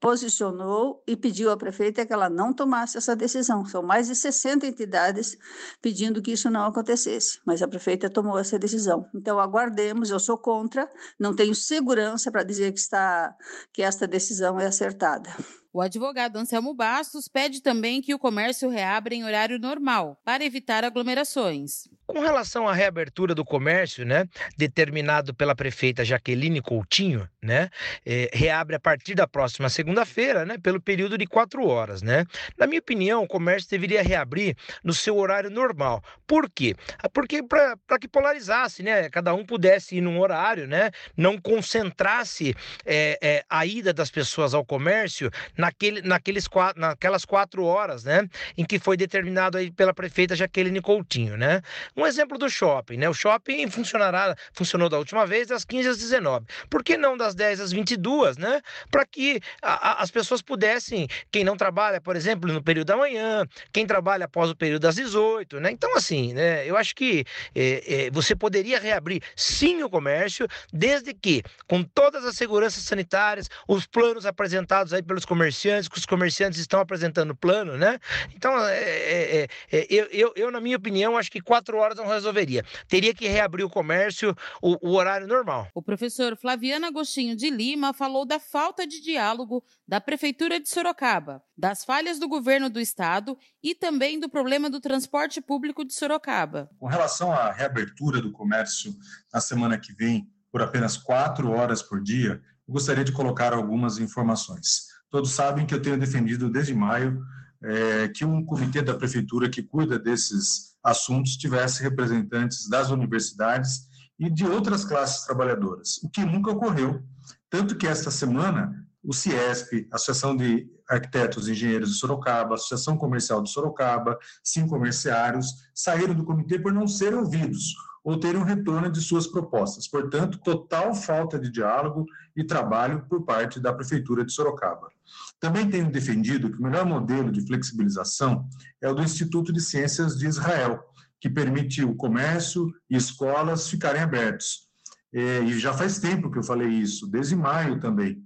posicionou 0.01 1.03
e 1.07 1.15
pediu 1.15 1.51
à 1.51 1.57
prefeita 1.57 2.07
que 2.07 2.15
ela 2.15 2.31
não 2.31 2.51
tomasse 2.51 2.97
essa 2.97 3.15
decisão. 3.15 3.63
São 3.67 3.83
mais 3.83 4.07
de 4.07 4.17
60 4.17 4.67
entidades 4.67 5.37
pedindo 5.83 6.23
que 6.23 6.33
isso 6.33 6.49
não 6.49 6.65
acontecesse, 6.65 7.39
mas 7.45 7.61
a 7.61 7.69
prefeita 7.69 8.09
tomou 8.09 8.39
essa 8.39 8.59
decisão. 8.59 9.07
Então 9.15 9.39
aguardemos, 9.39 10.09
eu 10.09 10.19
sou 10.19 10.39
contra, 10.39 10.91
não 11.21 11.37
tenho 11.37 11.55
segurança 11.55 12.33
para 12.33 12.43
dizer 12.43 12.73
que 12.73 12.79
está 12.79 13.37
que 13.71 13.83
esta 13.83 14.07
decisão 14.07 14.59
é 14.59 14.65
acertada. 14.65 15.29
O 15.75 15.83
advogado 15.83 16.37
Anselmo 16.37 16.75
Bastos 16.75 17.29
pede 17.29 17.61
também 17.61 18.01
que 18.01 18.15
o 18.15 18.19
comércio 18.19 18.71
reabra 18.71 19.15
em 19.15 19.25
horário 19.25 19.59
normal, 19.59 20.19
para 20.25 20.43
evitar 20.43 20.85
aglomerações. 20.85 21.89
Com 22.07 22.19
relação 22.19 22.69
à 22.69 22.75
reabertura 22.75 23.35
do 23.35 23.45
comércio, 23.45 24.05
né, 24.05 24.27
determinado 24.57 25.33
pela 25.33 25.55
prefeita 25.55 26.05
Jaqueline 26.05 26.61
Coutinho, 26.61 27.29
né, 27.41 27.71
é, 28.05 28.29
reabre 28.33 28.75
a 28.75 28.81
partir 28.81 29.15
da 29.15 29.27
próxima 29.27 29.69
segunda-feira, 29.69 30.45
né, 30.45 30.59
pelo 30.59 30.81
período 30.81 31.17
de 31.17 31.27
quatro 31.27 31.65
horas, 31.67 32.03
né. 32.03 32.27
Na 32.59 32.67
minha 32.67 32.81
opinião, 32.81 33.23
o 33.23 33.27
comércio 33.27 33.71
deveria 33.71 34.03
reabrir 34.03 34.57
no 34.83 34.93
seu 34.93 35.17
horário 35.17 35.49
normal. 35.49 36.03
Por 36.27 36.51
quê? 36.51 36.75
Ah, 36.99 37.09
porque 37.09 37.41
para 37.43 37.99
que 38.01 38.09
polarizasse, 38.09 38.83
né, 38.83 39.09
cada 39.09 39.33
um 39.33 39.47
pudesse 39.47 39.97
ir 39.97 40.01
num 40.01 40.19
horário, 40.21 40.67
né, 40.67 40.91
não 41.17 41.39
concentrasse 41.39 42.55
é, 42.85 43.19
é, 43.23 43.45
a 43.49 43.65
ida 43.65 43.93
das 43.93 44.11
pessoas 44.11 44.55
ao 44.55 44.65
comércio 44.65 45.31
naquele, 45.57 46.03
naqueles 46.03 46.49
naquelas 46.77 47.25
quatro 47.25 47.65
horas, 47.65 48.03
né, 48.05 48.29
em 48.59 48.65
que 48.65 48.79
foi 48.81 48.97
determinado 48.97 49.57
aí 49.57 49.71
pela 49.71 49.95
prefeita 49.95 50.35
Jaqueline 50.35 50.81
Coutinho, 50.81 51.37
né. 51.37 51.63
Um 51.97 52.07
exemplo 52.07 52.39
do 52.39 52.49
shopping, 52.49 52.97
né, 52.97 53.09
o 53.09 53.15
shopping 53.15 53.69
funcionará, 53.69 54.35
funcionou 54.53 54.89
da 54.89 54.99
última 54.99 55.27
vez 55.27 55.49
das 55.49 55.65
15 55.65 55.89
às 55.89 55.99
19. 55.99 56.47
Por 56.71 56.83
que 56.83 56.97
não 56.97 57.17
das 57.17 57.35
10 57.35 57.61
às 57.61 57.73
22, 57.73 58.37
né, 58.37 58.61
para 58.91 59.05
que 59.05 59.41
a, 59.61 59.91
a, 59.91 60.03
as 60.03 60.11
pessoas 60.11 60.41
pudessem, 60.41 61.07
quem 61.31 61.45
não 61.45 61.57
trabalha, 61.57 62.01
por 62.01 62.17
exemplo, 62.17 62.53
no 62.53 62.63
período 62.63 62.89
da 62.89 62.97
manhã, 62.97 63.47
quem 63.73 63.87
trabalha 63.87 64.25
após 64.25 64.51
o 64.51 64.57
período 64.57 64.83
das 64.83 64.97
18, 64.97 65.61
né, 65.61 65.71
então 65.71 65.95
assim, 65.97 66.33
né, 66.33 66.67
eu 66.67 66.77
acho 66.77 66.95
que 66.95 67.25
é, 67.55 68.07
é, 68.07 68.11
você 68.11 68.35
poderia 68.35 68.79
reabrir 68.79 69.23
sim 69.37 69.83
o 69.83 69.91
comércio, 69.91 70.47
desde 70.73 71.13
que 71.13 71.43
com 71.67 71.83
todas 71.83 72.25
as 72.25 72.37
seguranças 72.37 72.83
sanitárias, 72.85 73.49
os 73.69 73.87
planos 73.87 74.25
apresentados 74.25 74.93
aí 74.93 75.03
pelos 75.03 75.25
comerciantes 75.25 75.89
que 75.89 75.99
os 75.99 76.07
comerciantes 76.07 76.59
estão 76.59 76.81
apresentando 76.81 77.35
plano, 77.35 77.77
né? 77.77 77.99
Então, 78.35 78.53
é, 78.69 79.47
eu, 79.71 80.07
eu, 80.11 80.33
eu, 80.37 80.51
na 80.51 80.61
minha 80.61 80.77
opinião, 80.77 81.17
acho 81.17 81.31
que 81.31 81.41
quatro 81.41 81.82
horas 81.83 81.97
não 81.97 82.07
resolveria. 82.07 82.65
Teria 82.89 83.13
que 83.13 83.29
reabrir 83.29 83.65
o 83.65 83.71
comércio, 83.71 84.35
o, 84.63 84.91
o 84.91 84.95
horário 84.95 85.27
normal. 85.27 85.69
O 85.75 85.83
professor 85.83 86.37
Flaviano 86.37 86.87
Agostinho 86.87 87.37
de 87.37 87.51
Lima 87.51 87.93
falou 87.93 88.25
da 88.25 88.39
falta 88.39 88.87
de 88.87 89.01
diálogo 89.01 89.65
da 89.87 90.01
Prefeitura 90.01 90.61
de 90.61 90.69
Sorocaba, 90.69 91.43
das 91.57 91.85
falhas 91.85 92.19
do 92.19 92.29
governo 92.29 92.71
do 92.71 92.81
estado 92.81 93.37
e 93.63 93.75
também 93.75 94.19
do 94.19 94.29
problema 94.29 94.71
do 94.71 94.81
transporte 94.81 95.41
público 95.41 95.85
de 95.85 95.93
Sorocaba. 95.93 96.71
Com 96.79 96.87
relação 96.87 97.33
à 97.33 97.51
reabertura 97.51 98.21
do 98.21 98.33
comércio 98.33 98.95
na 99.33 99.41
semana 99.41 99.79
que 99.79 99.93
vem, 99.93 100.27
por 100.51 100.63
apenas 100.63 100.97
quatro 100.97 101.51
horas 101.51 101.83
por 101.83 102.03
dia, 102.03 102.41
eu 102.69 102.73
gostaria 102.73 103.05
de 103.05 103.13
colocar 103.13 103.53
algumas 103.53 103.99
informações. 103.99 104.87
Todos 105.11 105.33
sabem 105.33 105.67
que 105.67 105.75
eu 105.75 105.83
tenho 105.83 105.99
defendido 105.99 106.49
desde 106.49 106.75
maio 106.75 107.23
é, 107.63 108.09
que 108.09 108.25
um 108.25 108.45
comitê 108.45 108.83
da 108.83 108.95
prefeitura 108.95 109.49
que 109.49 109.63
cuida 109.63 109.99
desses 109.99 110.72
assuntos 110.83 111.37
tivesse 111.37 111.83
representantes 111.83 112.69
das 112.69 112.91
universidades 112.91 113.89
e 114.19 114.31
de 114.31 114.47
outras 114.47 114.85
classes 114.85 115.25
trabalhadoras, 115.25 115.99
o 116.03 116.09
que 116.09 116.25
nunca 116.25 116.51
ocorreu. 116.51 117.03
Tanto 117.51 117.77
que 117.77 117.87
esta 117.87 118.11
semana 118.11 118.83
o 119.03 119.13
CIESP, 119.13 119.89
Associação 119.91 120.37
de 120.37 120.71
Arquitetos 120.89 121.49
e 121.49 121.53
Engenheiros 121.53 121.91
de 121.91 121.97
Sorocaba, 121.97 122.55
Associação 122.55 122.97
Comercial 122.97 123.43
de 123.43 123.51
Sorocaba, 123.51 124.17
Sim 124.45 124.69
Comerciários, 124.69 125.47
saíram 125.75 126.15
do 126.15 126.25
comitê 126.25 126.59
por 126.59 126.73
não 126.73 126.87
serem 126.87 127.19
ouvidos 127.19 127.75
ou 128.05 128.19
terem 128.19 128.41
um 128.41 128.45
retorno 128.45 128.91
de 128.91 129.01
suas 129.01 129.27
propostas. 129.27 129.89
Portanto, 129.89 130.39
total 130.39 130.95
falta 130.95 131.39
de 131.39 131.51
diálogo 131.51 132.05
e 132.37 132.45
trabalho 132.45 133.05
por 133.09 133.25
parte 133.25 133.59
da 133.59 133.73
Prefeitura 133.73 134.25
de 134.25 134.33
Sorocaba. 134.33 134.92
Também 135.41 135.69
tenho 135.69 135.91
defendido 135.91 136.51
que 136.51 136.59
o 136.59 136.63
melhor 136.63 136.87
modelo 136.87 137.33
de 137.33 137.45
flexibilização 137.47 138.49
é 138.81 138.89
o 138.89 138.95
do 138.95 139.03
Instituto 139.03 139.53
de 139.53 139.61
Ciências 139.61 140.17
de 140.17 140.27
Israel, 140.27 140.81
que 141.21 141.29
permite 141.29 141.85
o 141.85 141.95
comércio 141.95 142.73
e 142.91 142.97
escolas 142.97 143.69
ficarem 143.69 144.03
abertos. 144.03 144.69
É, 145.15 145.41
e 145.41 145.59
já 145.59 145.75
faz 145.75 145.99
tempo 145.99 146.31
que 146.31 146.39
eu 146.39 146.43
falei 146.43 146.69
isso, 146.69 147.07
desde 147.07 147.37
maio 147.37 147.79
também. 147.79 148.23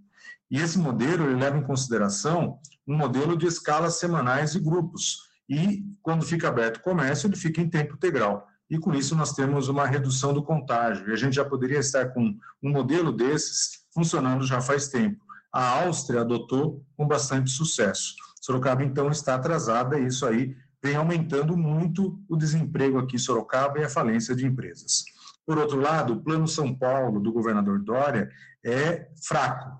E 0.50 0.60
esse 0.60 0.78
modelo 0.78 1.26
leva 1.36 1.58
em 1.58 1.62
consideração 1.62 2.58
um 2.86 2.96
modelo 2.96 3.36
de 3.36 3.46
escalas 3.46 3.98
semanais 3.98 4.54
e 4.54 4.60
grupos. 4.60 5.26
E 5.48 5.84
quando 6.02 6.24
fica 6.24 6.48
aberto 6.48 6.76
o 6.76 6.82
comércio, 6.82 7.26
ele 7.26 7.36
fica 7.36 7.60
em 7.60 7.68
tempo 7.68 7.94
integral. 7.94 8.46
e 8.68 8.78
com 8.78 8.92
isso 8.92 9.14
nós 9.14 9.32
temos 9.32 9.68
uma 9.68 9.86
redução 9.86 10.34
do 10.34 10.42
contágio. 10.42 11.08
E 11.08 11.12
a 11.12 11.16
gente 11.16 11.36
já 11.36 11.44
poderia 11.44 11.78
estar 11.78 12.08
com 12.12 12.36
um 12.62 12.70
modelo 12.70 13.12
desses 13.12 13.86
funcionando 13.94 14.44
já 14.44 14.60
faz 14.60 14.88
tempo. 14.88 15.24
A 15.56 15.84
Áustria 15.84 16.20
adotou 16.20 16.84
com 16.98 17.08
bastante 17.08 17.50
sucesso. 17.50 18.14
Sorocaba, 18.42 18.84
então, 18.84 19.10
está 19.10 19.34
atrasada 19.34 19.98
e 19.98 20.06
isso 20.06 20.26
aí 20.26 20.54
vem 20.84 20.96
aumentando 20.96 21.56
muito 21.56 22.22
o 22.28 22.36
desemprego 22.36 22.98
aqui 22.98 23.16
em 23.16 23.18
Sorocaba 23.18 23.78
e 23.78 23.84
a 23.84 23.88
falência 23.88 24.36
de 24.36 24.44
empresas. 24.44 25.02
Por 25.46 25.56
outro 25.56 25.80
lado, 25.80 26.12
o 26.12 26.22
Plano 26.22 26.46
São 26.46 26.74
Paulo 26.74 27.20
do 27.20 27.32
governador 27.32 27.82
Dória 27.82 28.28
é 28.62 29.08
fraco 29.26 29.78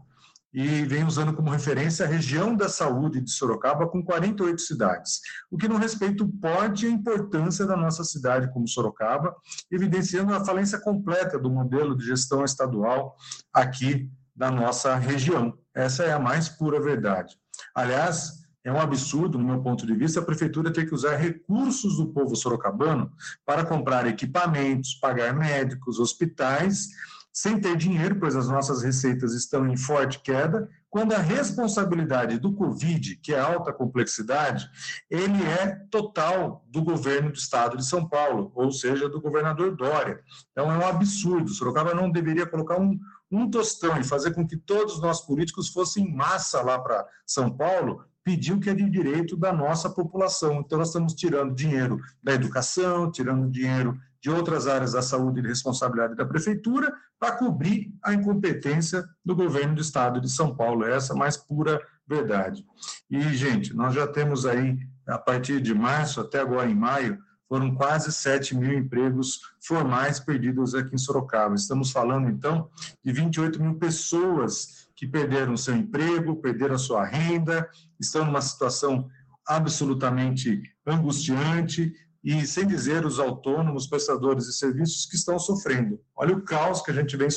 e 0.51 0.87
vem 0.87 1.05
usando 1.05 1.35
como 1.35 1.51
referência 1.51 2.07
a 2.07 2.09
região 2.09 2.57
da 2.57 2.71
saúde 2.71 3.21
de 3.21 3.31
Sorocaba 3.31 3.87
com 3.87 4.03
48 4.03 4.59
cidades, 4.63 5.21
o 5.51 5.59
que 5.59 5.69
não 5.69 5.77
respeita 5.77 6.25
o 6.25 6.33
porte 6.41 6.87
e 6.87 6.89
a 6.89 6.93
importância 6.93 7.67
da 7.67 7.77
nossa 7.77 8.03
cidade 8.03 8.51
como 8.51 8.67
Sorocaba, 8.67 9.37
evidenciando 9.71 10.33
a 10.33 10.43
falência 10.43 10.81
completa 10.81 11.39
do 11.39 11.51
modelo 11.51 11.95
de 11.95 12.07
gestão 12.07 12.43
estadual 12.47 13.15
aqui 13.53 14.11
da 14.35 14.51
nossa 14.51 14.97
região. 14.97 15.59
Essa 15.77 16.05
é 16.05 16.13
a 16.13 16.19
mais 16.19 16.49
pura 16.49 16.81
verdade. 16.81 17.37
Aliás, 17.75 18.47
é 18.65 18.73
um 18.73 18.81
absurdo, 18.81 19.39
no 19.39 19.45
meu 19.45 19.63
ponto 19.63 19.87
de 19.87 19.95
vista, 19.95 20.19
a 20.19 20.25
prefeitura 20.25 20.73
ter 20.73 20.87
que 20.89 20.95
usar 20.95 21.17
recursos 21.17 21.99
do 21.99 22.07
povo 22.09 22.35
sorocabano 22.35 23.13
para 23.45 23.65
comprar 23.65 24.07
equipamentos, 24.07 24.95
pagar 24.95 25.35
médicos, 25.35 26.01
hospitais, 26.01 26.89
sem 27.33 27.61
ter 27.61 27.77
dinheiro, 27.77 28.17
pois 28.19 28.35
as 28.35 28.49
nossas 28.49 28.83
receitas 28.83 29.35
estão 29.35 29.69
em 29.69 29.77
forte 29.77 30.21
queda, 30.21 30.69
quando 30.89 31.13
a 31.13 31.19
responsabilidade 31.19 32.39
do 32.39 32.55
Covid, 32.55 33.17
que 33.17 33.35
é 33.35 33.39
alta 33.39 33.71
complexidade, 33.71 34.67
ele 35.11 35.45
é 35.45 35.67
total 35.91 36.65
do 36.67 36.83
governo 36.83 37.31
do 37.31 37.37
estado 37.37 37.77
de 37.77 37.85
São 37.85 38.09
Paulo, 38.09 38.51
ou 38.55 38.73
seja, 38.73 39.07
do 39.07 39.21
governador 39.21 39.77
Dória. 39.77 40.21
Então 40.51 40.73
é 40.73 40.79
um 40.79 40.87
absurdo. 40.87 41.51
Sorocaba 41.51 41.93
não 41.93 42.11
deveria 42.11 42.47
colocar 42.47 42.81
um, 42.81 42.99
um 43.31 43.51
tostão 43.51 43.99
e 43.99 44.05
fazer 44.05 44.33
com 44.33 44.47
que 44.47 44.57
todos 44.57 45.01
nós 45.01 45.21
políticos 45.21 45.69
fossem 45.69 46.05
em 46.05 46.15
massa 46.15 46.63
lá 46.63 46.79
para 46.79 47.07
São 47.27 47.51
Paulo 47.51 48.05
pedir 48.27 48.59
que 48.59 48.69
é 48.69 48.75
de 48.75 48.91
direito 48.91 49.37
da 49.37 49.53
nossa 49.53 49.89
população. 49.89 50.61
Então, 50.61 50.79
nós 50.79 50.89
estamos 50.89 51.15
tirando 51.15 51.55
dinheiro 51.55 52.01
da 52.21 52.33
educação, 52.33 53.09
tirando 53.09 53.49
dinheiro 53.49 53.97
de 54.21 54.29
outras 54.29 54.67
áreas 54.67 54.93
da 54.93 55.03
saúde 55.03 55.39
e 55.39 55.43
de 55.43 55.49
responsabilidade 55.49 56.17
da 56.17 56.27
prefeitura 56.27 56.93
para 57.21 57.37
cobrir 57.37 57.95
a 58.03 58.13
incompetência 58.13 59.05
do 59.25 59.37
governo 59.37 59.77
do 59.77 59.81
estado 59.81 60.21
de 60.21 60.29
São 60.29 60.57
Paulo. 60.57 60.85
Essa 60.85 61.13
é 61.13 61.17
mais 61.17 61.37
pura 61.37 61.81
verdade. 62.05 62.67
E, 63.09 63.21
gente, 63.35 63.73
nós 63.73 63.95
já 63.95 64.09
temos 64.09 64.45
aí, 64.45 64.77
a 65.07 65.19
partir 65.19 65.61
de 65.61 65.73
março 65.73 66.21
até 66.21 66.41
agora 66.41 66.69
em 66.69 66.75
maio, 66.75 67.19
foram 67.49 67.75
quase 67.75 68.13
7 68.13 68.57
mil 68.57 68.73
empregos 68.73 69.41
formais 69.61 70.19
perdidos 70.19 70.75
aqui 70.75 70.95
em 70.95 70.99
Sorocaba. 70.99 71.55
Estamos 71.55 71.91
falando, 71.91 72.29
então, 72.29 72.69
de 73.05 73.13
28 73.13 73.63
mil 73.63 73.75
pessoas 73.77 74.89
que 74.95 75.07
perderam 75.07 75.57
seu 75.57 75.77
emprego, 75.77 76.41
perderam 76.41 76.75
a 76.75 76.79
sua 76.79 77.05
renda, 77.05 77.69
estão 78.01 78.25
numa 78.25 78.41
situação 78.41 79.09
absolutamente 79.47 80.63
angustiante 80.87 81.93
e 82.25 82.45
sem 82.45 82.67
dizer 82.67 83.07
os 83.07 83.21
autônomos, 83.21 83.87
prestadores 83.87 84.47
de 84.47 84.55
serviços 84.55 85.07
que 85.07 85.15
estão 85.15 85.39
sofrendo. 85.39 86.01
Olha 86.17 86.35
o 86.35 86.43
caos 86.43 86.83
que 86.83 86.91
a 86.91 86.95
gente 86.95 87.17
vem 87.17 87.29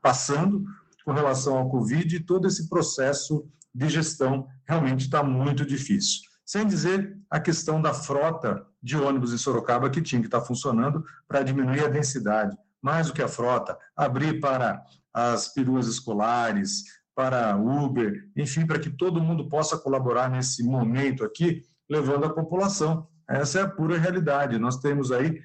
passando 0.00 0.64
com 1.04 1.12
relação 1.12 1.56
ao 1.56 1.68
Covid 1.68 2.14
e 2.14 2.20
todo 2.20 2.46
esse 2.46 2.68
processo 2.68 3.44
de 3.74 3.88
gestão 3.88 4.46
realmente 4.64 5.06
está 5.06 5.24
muito 5.24 5.66
difícil. 5.66 6.20
Sem 6.44 6.66
dizer 6.66 7.16
a 7.28 7.40
questão 7.40 7.82
da 7.82 7.92
frota 7.92 8.64
de 8.82 8.96
ônibus 8.96 9.32
em 9.32 9.38
Sorocaba 9.38 9.90
que 9.90 10.02
tinha 10.02 10.20
que 10.20 10.26
estar 10.26 10.40
funcionando 10.40 11.04
para 11.28 11.42
diminuir 11.42 11.84
a 11.84 11.88
densidade. 11.88 12.56
Mais 12.82 13.08
do 13.08 13.12
que 13.12 13.22
a 13.22 13.28
frota, 13.28 13.76
abrir 13.94 14.40
para 14.40 14.82
as 15.12 15.48
peruas 15.52 15.86
escolares, 15.86 16.84
para 17.14 17.56
Uber, 17.56 18.28
enfim, 18.36 18.66
para 18.66 18.78
que 18.78 18.88
todo 18.88 19.20
mundo 19.20 19.48
possa 19.48 19.76
colaborar 19.76 20.30
nesse 20.30 20.62
momento 20.62 21.24
aqui, 21.24 21.62
levando 21.88 22.24
a 22.24 22.32
população. 22.32 23.06
Essa 23.28 23.60
é 23.60 23.62
a 23.62 23.68
pura 23.68 23.98
realidade. 23.98 24.58
Nós 24.58 24.78
temos 24.78 25.12
aí 25.12 25.40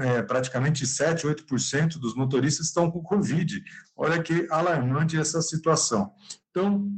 é, 0.00 0.22
praticamente 0.22 0.86
7, 0.86 1.26
8% 1.26 1.98
dos 1.98 2.14
motoristas 2.14 2.66
estão 2.66 2.90
com 2.90 3.02
Covid. 3.02 3.62
Olha 3.96 4.22
que 4.22 4.46
alarmante 4.50 5.16
essa 5.16 5.40
situação. 5.40 6.12
Então, 6.50 6.88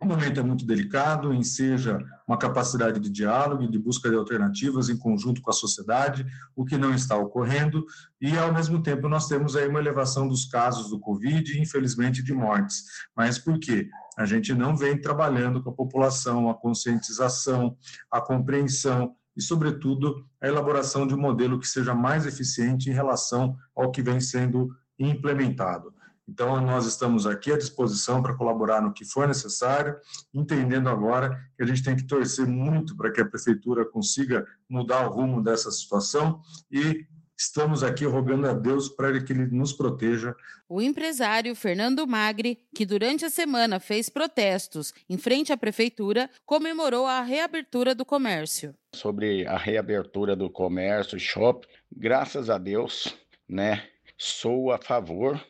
o 0.00 0.06
momento 0.06 0.38
é 0.38 0.42
muito 0.42 0.64
delicado, 0.64 1.34
enseja 1.34 1.98
uma 2.26 2.38
capacidade 2.38 3.00
de 3.00 3.10
diálogo 3.10 3.64
e 3.64 3.70
de 3.70 3.78
busca 3.78 4.08
de 4.08 4.14
alternativas 4.14 4.88
em 4.88 4.96
conjunto 4.96 5.42
com 5.42 5.50
a 5.50 5.54
sociedade, 5.54 6.24
o 6.54 6.64
que 6.64 6.78
não 6.78 6.94
está 6.94 7.16
ocorrendo, 7.16 7.84
e 8.20 8.36
ao 8.38 8.52
mesmo 8.52 8.80
tempo 8.80 9.08
nós 9.08 9.26
temos 9.26 9.56
aí 9.56 9.66
uma 9.66 9.80
elevação 9.80 10.28
dos 10.28 10.44
casos 10.44 10.88
do 10.88 11.00
Covid 11.00 11.52
e, 11.52 11.60
infelizmente, 11.60 12.22
de 12.22 12.32
mortes. 12.32 12.84
Mas 13.16 13.38
por 13.38 13.58
quê? 13.58 13.88
A 14.16 14.24
gente 14.24 14.54
não 14.54 14.76
vem 14.76 15.00
trabalhando 15.00 15.62
com 15.62 15.70
a 15.70 15.74
população, 15.74 16.48
a 16.48 16.54
conscientização, 16.54 17.76
a 18.08 18.20
compreensão 18.20 19.16
e, 19.36 19.42
sobretudo, 19.42 20.24
a 20.40 20.46
elaboração 20.46 21.08
de 21.08 21.14
um 21.14 21.20
modelo 21.20 21.58
que 21.58 21.66
seja 21.66 21.92
mais 21.92 22.24
eficiente 22.24 22.88
em 22.88 22.92
relação 22.92 23.56
ao 23.74 23.90
que 23.90 24.02
vem 24.02 24.20
sendo 24.20 24.68
implementado. 24.96 25.92
Então, 26.28 26.60
nós 26.60 26.84
estamos 26.84 27.26
aqui 27.26 27.50
à 27.50 27.56
disposição 27.56 28.22
para 28.22 28.34
colaborar 28.34 28.82
no 28.82 28.92
que 28.92 29.04
for 29.04 29.26
necessário, 29.26 29.96
entendendo 30.34 30.88
agora 30.90 31.40
que 31.56 31.62
a 31.62 31.66
gente 31.66 31.82
tem 31.82 31.96
que 31.96 32.06
torcer 32.06 32.46
muito 32.46 32.94
para 32.94 33.10
que 33.10 33.20
a 33.20 33.24
prefeitura 33.24 33.84
consiga 33.84 34.46
mudar 34.68 35.08
o 35.08 35.10
rumo 35.10 35.42
dessa 35.42 35.70
situação 35.70 36.42
e 36.70 37.06
estamos 37.34 37.82
aqui 37.82 38.04
rogando 38.04 38.48
a 38.48 38.52
Deus 38.52 38.88
para 38.88 39.22
que 39.22 39.32
ele 39.32 39.46
nos 39.46 39.72
proteja. 39.72 40.34
O 40.68 40.82
empresário 40.82 41.54
Fernando 41.54 42.06
Magri, 42.06 42.58
que 42.74 42.84
durante 42.84 43.24
a 43.24 43.30
semana 43.30 43.80
fez 43.80 44.10
protestos 44.10 44.92
em 45.08 45.16
frente 45.16 45.52
à 45.52 45.56
prefeitura, 45.56 46.28
comemorou 46.44 47.06
a 47.06 47.22
reabertura 47.22 47.94
do 47.94 48.04
comércio. 48.04 48.74
Sobre 48.94 49.46
a 49.46 49.56
reabertura 49.56 50.36
do 50.36 50.50
comércio, 50.50 51.18
shopping, 51.18 51.68
graças 51.90 52.50
a 52.50 52.58
Deus, 52.58 53.16
né? 53.48 53.84
Sou 54.18 54.72
a 54.72 54.78
favor 54.78 55.40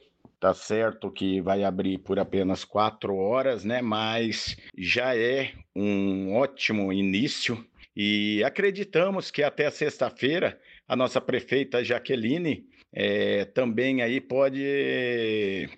Tá 0.40 0.55
certo 0.55 1.11
que 1.11 1.40
vai 1.40 1.64
abrir 1.64 1.98
por 1.98 2.18
apenas 2.18 2.64
quatro 2.64 3.16
horas, 3.16 3.64
né? 3.64 3.83
Mas 3.83 4.57
já 4.77 5.16
é 5.16 5.53
um 5.74 6.33
ótimo 6.37 6.92
início 6.92 7.64
e 7.96 8.44
acreditamos 8.44 9.33
que 9.33 9.42
até 9.42 9.68
sexta-feira 9.68 10.61
a 10.87 10.94
nossa 10.94 11.20
prefeita 11.20 11.83
Jaqueline 11.83 12.64
é, 12.92 13.44
também 13.46 14.01
aí 14.01 14.20
pode 14.20 15.68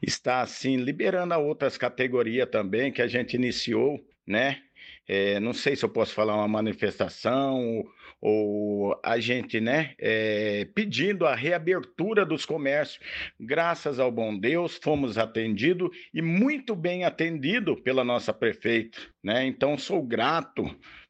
estar 0.00 0.40
assim 0.40 0.76
liberando 0.76 1.34
a 1.34 1.38
outras 1.38 1.76
categorias 1.76 2.48
também 2.48 2.92
que 2.92 3.02
a 3.02 3.08
gente 3.08 3.34
iniciou, 3.34 3.98
né? 4.24 4.62
É, 5.08 5.38
não 5.40 5.52
sei 5.52 5.74
se 5.74 5.84
eu 5.84 5.88
posso 5.88 6.14
falar 6.14 6.36
uma 6.36 6.48
manifestação 6.48 7.84
ou 8.20 8.98
a 9.04 9.18
gente, 9.18 9.60
né, 9.60 9.94
é, 9.98 10.66
pedindo 10.74 11.26
a 11.26 11.34
reabertura 11.34 12.24
dos 12.24 12.44
comércios. 12.44 13.00
Graças 13.38 13.98
ao 13.98 14.10
bom 14.10 14.38
Deus, 14.38 14.78
fomos 14.82 15.18
atendidos 15.18 15.90
e 16.12 16.22
muito 16.22 16.74
bem 16.74 17.04
atendido 17.04 17.76
pela 17.76 18.04
nossa 18.04 18.32
prefeita, 18.32 18.98
né? 19.22 19.44
Então 19.44 19.76
sou 19.76 20.02
grato, 20.02 20.64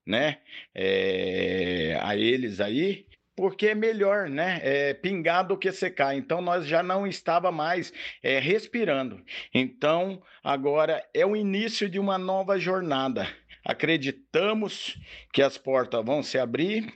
né, 0.07 0.39
é, 0.75 1.99
a 2.03 2.17
eles 2.17 2.61
aí 2.61 3.07
porque 3.37 3.67
é 3.69 3.75
melhor, 3.75 4.31
né? 4.31 4.61
É, 4.63 4.95
pingar 4.95 5.47
do 5.47 5.59
que 5.59 5.71
secar. 5.71 6.17
Então 6.17 6.41
nós 6.41 6.67
já 6.67 6.83
não 6.83 7.07
estava 7.07 7.53
mais 7.53 7.93
é, 8.23 8.39
respirando. 8.39 9.23
Então 9.53 10.23
agora 10.43 11.07
é 11.13 11.25
o 11.27 11.37
início 11.37 11.89
de 11.89 11.99
uma 11.99 12.17
nova 12.17 12.59
jornada. 12.59 13.29
Acreditamos 13.67 14.97
que 15.33 15.43
as 15.43 15.59
portas 15.59 16.05
vão 16.05 16.23
se 16.23 16.39
abrir 16.39 16.87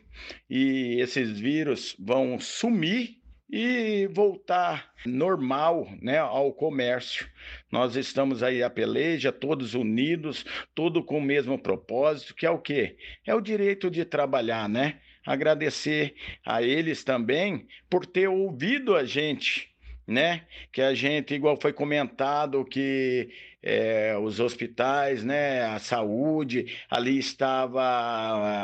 e 0.49 1.01
esses 1.01 1.41
vírus 1.41 1.97
vão 1.99 2.39
sumir 2.39 3.17
e 3.51 4.07
voltar 4.07 4.93
normal 5.05 5.89
né, 6.01 6.19
ao 6.19 6.53
comércio. 6.53 7.29
Nós 7.73 7.97
estamos 7.97 8.41
aí 8.41 8.63
a 8.63 8.71
peleja, 8.71 9.33
todos 9.33 9.75
unidos, 9.75 10.45
tudo 10.73 11.03
com 11.03 11.19
o 11.19 11.23
mesmo 11.23 11.59
propósito, 11.59 12.37
que 12.37 12.47
é 12.47 12.51
o 12.51 12.61
quê? 12.61 12.97
É 13.27 13.35
o 13.35 13.41
direito 13.41 13.91
de 13.91 14.05
trabalhar, 14.05 14.69
né? 14.69 15.01
Agradecer 15.27 16.15
a 16.47 16.63
eles 16.63 17.03
também 17.03 17.67
por 17.91 18.07
ter 18.07 18.29
ouvido 18.29 18.95
a 18.95 19.05
gente, 19.05 19.70
né? 20.11 20.43
Que 20.73 20.83
a 20.83 20.93
gente, 20.93 21.33
igual 21.33 21.57
foi 21.57 21.73
comentado, 21.73 22.65
que 22.65 23.31
é, 23.63 24.17
os 24.19 24.41
hospitais, 24.41 25.23
né, 25.23 25.63
a 25.67 25.79
saúde, 25.79 26.77
ali 26.91 27.17
estava 27.17 27.83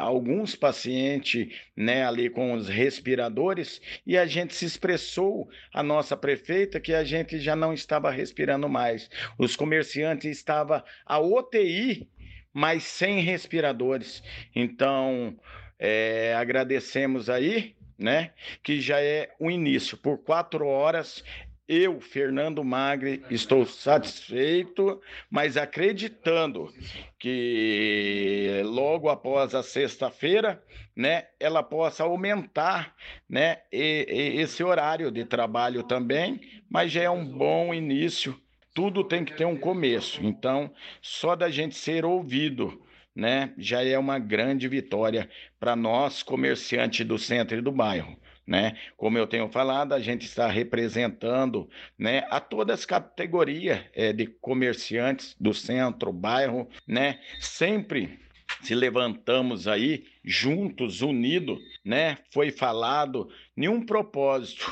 alguns 0.00 0.56
pacientes, 0.56 1.46
né, 1.76 2.04
ali 2.04 2.28
com 2.28 2.52
os 2.52 2.68
respiradores, 2.68 3.80
e 4.04 4.18
a 4.18 4.26
gente 4.26 4.56
se 4.56 4.64
expressou, 4.64 5.48
a 5.72 5.84
nossa 5.84 6.16
prefeita, 6.16 6.80
que 6.80 6.92
a 6.92 7.04
gente 7.04 7.38
já 7.38 7.54
não 7.54 7.72
estava 7.72 8.10
respirando 8.10 8.68
mais. 8.68 9.08
Os 9.38 9.54
comerciantes 9.54 10.36
estavam 10.36 10.82
a 11.04 11.20
UTI, 11.20 12.08
mas 12.52 12.82
sem 12.82 13.20
respiradores. 13.20 14.20
Então, 14.52 15.38
é, 15.78 16.34
agradecemos 16.34 17.30
aí 17.30 17.76
né? 17.98 18.32
Que 18.62 18.80
já 18.80 19.00
é 19.00 19.30
o 19.38 19.50
início. 19.50 19.96
Por 19.96 20.18
quatro 20.18 20.66
horas 20.66 21.24
eu, 21.68 22.00
Fernando 22.00 22.62
Magre, 22.62 23.24
estou 23.28 23.66
satisfeito, 23.66 25.00
mas 25.28 25.56
acreditando 25.56 26.72
que 27.18 28.62
logo 28.64 29.08
após 29.08 29.52
a 29.52 29.64
sexta-feira, 29.64 30.62
né, 30.94 31.24
ela 31.40 31.64
possa 31.64 32.04
aumentar, 32.04 32.94
né, 33.28 33.62
esse 33.72 34.62
horário 34.62 35.10
de 35.10 35.24
trabalho 35.24 35.82
também, 35.82 36.40
mas 36.70 36.92
já 36.92 37.02
é 37.02 37.10
um 37.10 37.24
bom 37.24 37.74
início. 37.74 38.40
Tudo 38.72 39.02
tem 39.02 39.24
que 39.24 39.34
ter 39.34 39.44
um 39.44 39.56
começo. 39.56 40.24
Então, 40.24 40.70
só 41.02 41.34
da 41.34 41.50
gente 41.50 41.74
ser 41.74 42.04
ouvido, 42.04 42.80
né, 43.16 43.52
já 43.58 43.82
é 43.82 43.98
uma 43.98 44.18
grande 44.18 44.68
vitória 44.68 45.28
para 45.58 45.74
nós 45.74 46.22
comerciantes 46.22 47.04
do 47.04 47.18
centro 47.18 47.56
e 47.56 47.62
do 47.62 47.72
bairro 47.72 48.16
né? 48.46 48.76
Como 48.96 49.18
eu 49.18 49.26
tenho 49.26 49.48
falado, 49.48 49.92
a 49.92 50.00
gente 50.00 50.24
está 50.24 50.46
representando, 50.46 51.68
né, 51.98 52.24
a 52.30 52.38
todas 52.38 52.80
as 52.80 52.86
categorias 52.86 53.80
é, 53.92 54.12
de 54.12 54.26
comerciantes 54.26 55.34
do 55.40 55.52
centro, 55.52 56.12
bairro, 56.12 56.68
né? 56.86 57.18
Sempre 57.40 58.20
se 58.62 58.74
levantamos 58.74 59.66
aí 59.66 60.04
juntos, 60.24 61.02
unidos, 61.02 61.58
né? 61.84 62.18
Foi 62.30 62.50
falado 62.50 63.28
nenhum 63.56 63.84
propósito, 63.84 64.64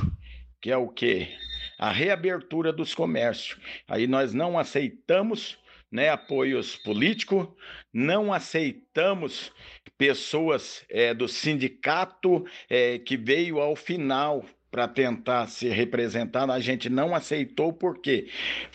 que 0.60 0.70
é 0.70 0.76
o 0.76 0.88
quê? 0.88 1.28
A 1.76 1.90
reabertura 1.90 2.72
dos 2.72 2.94
comércios. 2.94 3.58
Aí 3.88 4.06
nós 4.06 4.32
não 4.32 4.56
aceitamos 4.56 5.58
né, 5.94 6.08
apoios 6.08 6.74
políticos, 6.74 7.46
não 7.92 8.32
aceitamos 8.32 9.52
pessoas 9.96 10.84
é, 10.90 11.14
do 11.14 11.28
sindicato 11.28 12.44
é, 12.68 12.98
que 12.98 13.16
veio 13.16 13.60
ao 13.60 13.76
final 13.76 14.44
para 14.72 14.88
tentar 14.88 15.46
ser 15.46 15.70
representado, 15.70 16.50
a 16.50 16.58
gente 16.58 16.90
não 16.90 17.14
aceitou 17.14 17.72
porque 17.72 18.28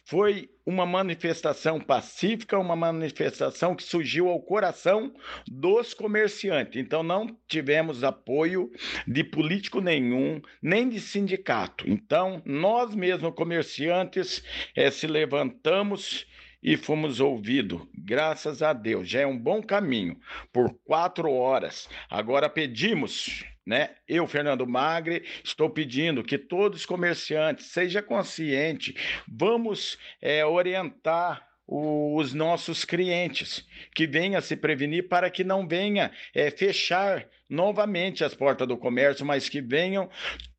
foi 0.05 0.49
uma 0.65 0.86
manifestação 0.86 1.77
pacífica, 1.77 2.58
uma 2.58 2.73
manifestação 2.73 3.75
que 3.75 3.84
surgiu 3.84 4.29
ao 4.29 4.39
coração 4.39 5.13
dos 5.45 5.93
comerciantes. 5.93 6.82
Então 6.82 7.03
não 7.03 7.38
tivemos 7.49 8.01
apoio 8.01 8.71
de 9.05 9.25
político 9.25 9.82
nenhum, 9.82 10.41
nem 10.62 10.88
de 10.88 11.01
sindicato. 11.01 11.84
Então 11.86 12.41
nós 12.45 12.95
mesmos 12.95 13.36
comerciantes 13.36 14.41
é, 14.73 14.89
se 14.89 15.05
levantamos 15.05 16.25
e 16.61 16.75
fomos 16.75 17.19
ouvidos, 17.19 17.81
graças 17.95 18.61
a 18.61 18.73
Deus. 18.73 19.09
Já 19.09 19.21
é 19.21 19.27
um 19.27 19.37
bom 19.37 19.61
caminho, 19.61 20.19
por 20.51 20.73
quatro 20.83 21.31
horas. 21.31 21.89
Agora 22.09 22.49
pedimos, 22.49 23.45
né? 23.65 23.91
Eu, 24.07 24.27
Fernando 24.27 24.67
Magre, 24.67 25.23
estou 25.43 25.69
pedindo 25.69 26.23
que 26.23 26.37
todos 26.37 26.81
os 26.81 26.85
comerciantes 26.85 27.67
sejam 27.67 28.03
conscientes, 28.03 28.93
vamos 29.27 29.97
é, 30.21 30.45
orientar 30.45 31.47
os 31.71 32.33
nossos 32.33 32.83
clientes, 32.83 33.63
que 33.93 34.07
venha 34.07 34.41
se 34.41 34.55
prevenir 34.55 35.07
para 35.07 35.29
que 35.29 35.43
não 35.43 35.67
venha 35.67 36.11
é, 36.33 36.49
fechar 36.49 37.27
novamente 37.47 38.23
as 38.23 38.33
portas 38.33 38.67
do 38.67 38.75
comércio, 38.75 39.23
mas 39.23 39.47
que 39.47 39.61
venham 39.61 40.09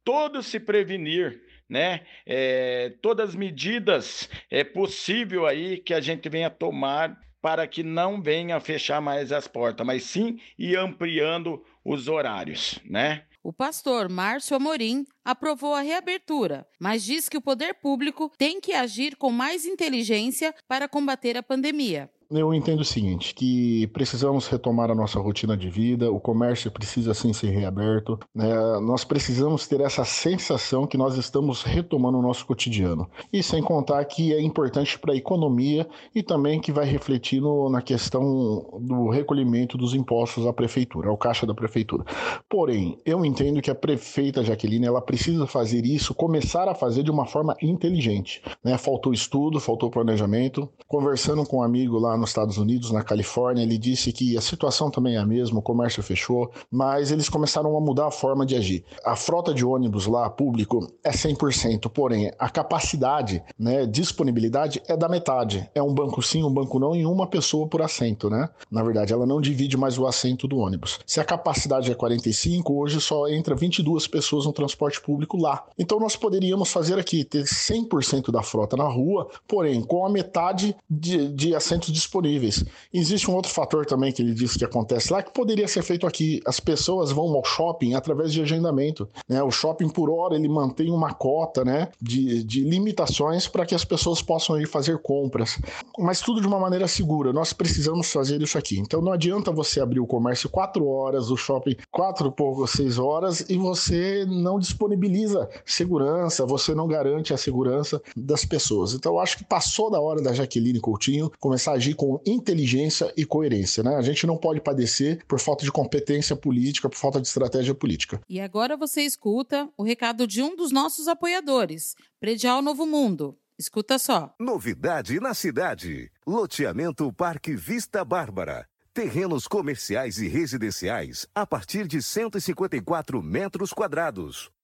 todos 0.04 0.46
se 0.46 0.60
prevenir 0.60 1.42
né? 1.70 2.00
É, 2.26 2.92
todas 3.00 3.30
as 3.30 3.34
medidas 3.34 4.28
é 4.50 4.64
possível 4.64 5.46
aí 5.46 5.78
que 5.78 5.94
a 5.94 6.00
gente 6.00 6.28
venha 6.28 6.50
tomar 6.50 7.16
para 7.40 7.66
que 7.66 7.82
não 7.82 8.20
venha 8.20 8.60
fechar 8.60 9.00
mais 9.00 9.32
as 9.32 9.48
portas, 9.48 9.86
mas 9.86 10.02
sim 10.02 10.38
ir 10.58 10.76
ampliando 10.76 11.64
os 11.84 12.08
horários, 12.08 12.78
né? 12.84 13.24
O 13.42 13.54
pastor 13.54 14.10
Márcio 14.10 14.54
Amorim 14.54 15.06
aprovou 15.24 15.74
a 15.74 15.80
reabertura, 15.80 16.66
mas 16.78 17.04
diz 17.04 17.28
que 17.28 17.36
o 17.36 17.42
poder 17.42 17.74
público 17.74 18.30
tem 18.38 18.60
que 18.60 18.72
agir 18.72 19.16
com 19.16 19.30
mais 19.30 19.64
inteligência 19.64 20.54
para 20.68 20.88
combater 20.88 21.36
a 21.36 21.42
pandemia 21.42 22.10
eu 22.38 22.54
entendo 22.54 22.80
o 22.80 22.84
seguinte, 22.84 23.34
que 23.34 23.88
precisamos 23.88 24.46
retomar 24.46 24.90
a 24.90 24.94
nossa 24.94 25.18
rotina 25.18 25.56
de 25.56 25.68
vida, 25.68 26.12
o 26.12 26.20
comércio 26.20 26.70
precisa 26.70 27.12
sim 27.12 27.32
ser 27.32 27.48
reaberto, 27.48 28.18
né? 28.32 28.48
nós 28.80 29.04
precisamos 29.04 29.66
ter 29.66 29.80
essa 29.80 30.04
sensação 30.04 30.86
que 30.86 30.96
nós 30.96 31.16
estamos 31.16 31.62
retomando 31.62 32.18
o 32.18 32.22
nosso 32.22 32.46
cotidiano. 32.46 33.10
E 33.32 33.42
sem 33.42 33.60
contar 33.60 34.04
que 34.04 34.32
é 34.32 34.40
importante 34.40 34.98
para 34.98 35.12
a 35.12 35.16
economia 35.16 35.88
e 36.14 36.22
também 36.22 36.60
que 36.60 36.70
vai 36.70 36.84
refletir 36.84 37.40
no, 37.40 37.68
na 37.68 37.82
questão 37.82 38.78
do 38.80 39.08
recolhimento 39.08 39.76
dos 39.76 39.92
impostos 39.92 40.46
à 40.46 40.52
prefeitura, 40.52 41.08
ao 41.08 41.16
caixa 41.16 41.44
da 41.44 41.54
prefeitura. 41.54 42.04
Porém, 42.48 42.98
eu 43.04 43.24
entendo 43.24 43.60
que 43.60 43.70
a 43.70 43.74
prefeita 43.74 44.44
Jaqueline 44.44 44.86
ela 44.86 45.02
precisa 45.10 45.44
fazer 45.44 45.84
isso, 45.84 46.14
começar 46.14 46.68
a 46.68 46.74
fazer 46.74 47.02
de 47.02 47.10
uma 47.10 47.26
forma 47.26 47.56
inteligente. 47.60 48.40
Né? 48.62 48.78
Faltou 48.78 49.12
estudo, 49.12 49.58
faltou 49.58 49.90
planejamento. 49.90 50.68
Conversando 50.86 51.44
com 51.44 51.58
um 51.58 51.62
amigo 51.64 51.98
lá 51.98 52.16
nos 52.16 52.30
Estados 52.30 52.58
Unidos, 52.58 52.92
na 52.92 53.02
Califórnia, 53.02 53.64
ele 53.64 53.76
disse 53.76 54.12
que 54.12 54.36
a 54.36 54.40
situação 54.40 54.88
também 54.88 55.16
é 55.16 55.18
a 55.18 55.26
mesma, 55.26 55.58
o 55.58 55.62
comércio 55.62 56.00
fechou, 56.00 56.52
mas 56.70 57.10
eles 57.10 57.28
começaram 57.28 57.76
a 57.76 57.80
mudar 57.80 58.06
a 58.06 58.10
forma 58.12 58.46
de 58.46 58.54
agir. 58.54 58.84
A 59.04 59.16
frota 59.16 59.52
de 59.52 59.64
ônibus 59.64 60.06
lá, 60.06 60.30
público, 60.30 60.86
é 61.02 61.10
100%, 61.10 61.90
porém, 61.90 62.30
a 62.38 62.48
capacidade, 62.48 63.42
né, 63.58 63.86
disponibilidade 63.86 64.80
é 64.86 64.96
da 64.96 65.08
metade. 65.08 65.68
É 65.74 65.82
um 65.82 65.92
banco 65.92 66.22
sim, 66.22 66.44
um 66.44 66.52
banco 66.52 66.78
não, 66.78 66.94
e 66.94 67.04
uma 67.04 67.26
pessoa 67.26 67.66
por 67.66 67.82
assento, 67.82 68.30
né? 68.30 68.48
Na 68.70 68.84
verdade, 68.84 69.12
ela 69.12 69.26
não 69.26 69.40
divide 69.40 69.76
mais 69.76 69.98
o 69.98 70.06
assento 70.06 70.46
do 70.46 70.58
ônibus. 70.58 71.00
Se 71.04 71.18
a 71.18 71.24
capacidade 71.24 71.90
é 71.90 71.94
45, 71.96 72.72
hoje 72.80 73.00
só 73.00 73.26
entra 73.26 73.56
22 73.56 74.06
pessoas 74.06 74.46
no 74.46 74.52
transporte 74.52 74.99
público 75.00 75.36
lá. 75.36 75.64
Então 75.78 75.98
nós 75.98 76.16
poderíamos 76.16 76.70
fazer 76.70 76.98
aqui, 76.98 77.24
ter 77.24 77.44
100% 77.44 78.30
da 78.30 78.42
frota 78.42 78.76
na 78.76 78.84
rua, 78.84 79.28
porém, 79.46 79.82
com 79.82 80.04
a 80.04 80.10
metade 80.10 80.76
de, 80.88 81.28
de 81.28 81.54
assentos 81.54 81.92
disponíveis. 81.92 82.64
Existe 82.92 83.30
um 83.30 83.34
outro 83.34 83.50
fator 83.50 83.86
também 83.86 84.12
que 84.12 84.22
ele 84.22 84.34
disse 84.34 84.58
que 84.58 84.64
acontece 84.64 85.12
lá 85.12 85.22
que 85.22 85.32
poderia 85.32 85.68
ser 85.68 85.82
feito 85.82 86.06
aqui. 86.06 86.40
As 86.46 86.60
pessoas 86.60 87.10
vão 87.10 87.34
ao 87.34 87.44
shopping 87.44 87.94
através 87.94 88.32
de 88.32 88.42
agendamento. 88.42 89.08
Né? 89.28 89.42
O 89.42 89.50
shopping, 89.50 89.88
por 89.88 90.10
hora, 90.10 90.34
ele 90.34 90.48
mantém 90.48 90.90
uma 90.90 91.12
cota 91.12 91.64
né, 91.64 91.88
de, 92.00 92.42
de 92.44 92.62
limitações 92.62 93.46
para 93.46 93.66
que 93.66 93.74
as 93.74 93.84
pessoas 93.84 94.22
possam 94.22 94.60
ir 94.60 94.66
fazer 94.66 94.98
compras. 94.98 95.58
Mas 95.98 96.20
tudo 96.20 96.40
de 96.40 96.46
uma 96.46 96.58
maneira 96.58 96.86
segura. 96.88 97.32
Nós 97.32 97.52
precisamos 97.52 98.10
fazer 98.12 98.40
isso 98.42 98.58
aqui. 98.58 98.78
Então 98.78 99.00
não 99.00 99.12
adianta 99.12 99.50
você 99.50 99.80
abrir 99.80 100.00
o 100.00 100.06
comércio 100.06 100.48
quatro 100.48 100.86
horas, 100.86 101.30
o 101.30 101.36
shopping 101.36 101.76
quatro 101.90 102.30
pouco 102.30 102.66
seis 102.66 102.98
horas 102.98 103.48
e 103.48 103.56
você 103.56 104.24
não 104.26 104.58
disponibiliza 104.90 105.48
segurança, 105.64 106.44
você 106.44 106.74
não 106.74 106.88
garante 106.88 107.32
a 107.32 107.36
segurança 107.36 108.02
das 108.16 108.44
pessoas. 108.44 108.94
Então 108.94 109.12
eu 109.12 109.20
acho 109.20 109.38
que 109.38 109.44
passou 109.44 109.90
da 109.90 110.00
hora 110.00 110.20
da 110.20 110.32
Jaqueline 110.32 110.80
Coutinho 110.80 111.30
começar 111.38 111.72
a 111.72 111.74
agir 111.74 111.94
com 111.94 112.20
inteligência 112.26 113.12
e 113.16 113.24
coerência. 113.24 113.82
Né? 113.82 113.94
A 113.96 114.02
gente 114.02 114.26
não 114.26 114.36
pode 114.36 114.60
padecer 114.60 115.24
por 115.26 115.38
falta 115.38 115.64
de 115.64 115.72
competência 115.72 116.34
política, 116.34 116.88
por 116.88 116.96
falta 116.96 117.20
de 117.20 117.28
estratégia 117.28 117.74
política. 117.74 118.20
E 118.28 118.40
agora 118.40 118.76
você 118.76 119.02
escuta 119.02 119.68
o 119.76 119.82
recado 119.82 120.26
de 120.26 120.42
um 120.42 120.56
dos 120.56 120.72
nossos 120.72 121.06
apoiadores, 121.06 121.94
Predial 122.18 122.60
Novo 122.62 122.86
Mundo. 122.86 123.36
Escuta 123.58 123.98
só. 123.98 124.34
Novidade 124.40 125.20
na 125.20 125.34
cidade. 125.34 126.10
Loteamento 126.26 127.12
Parque 127.12 127.54
Vista 127.54 128.02
Bárbara. 128.04 128.66
Terrenos 128.92 129.46
comerciais 129.46 130.18
e 130.18 130.26
residenciais 130.26 131.26
a 131.34 131.46
partir 131.46 131.86
de 131.86 132.02
154 132.02 133.22
metros 133.22 133.72
quadrados. 133.72 134.50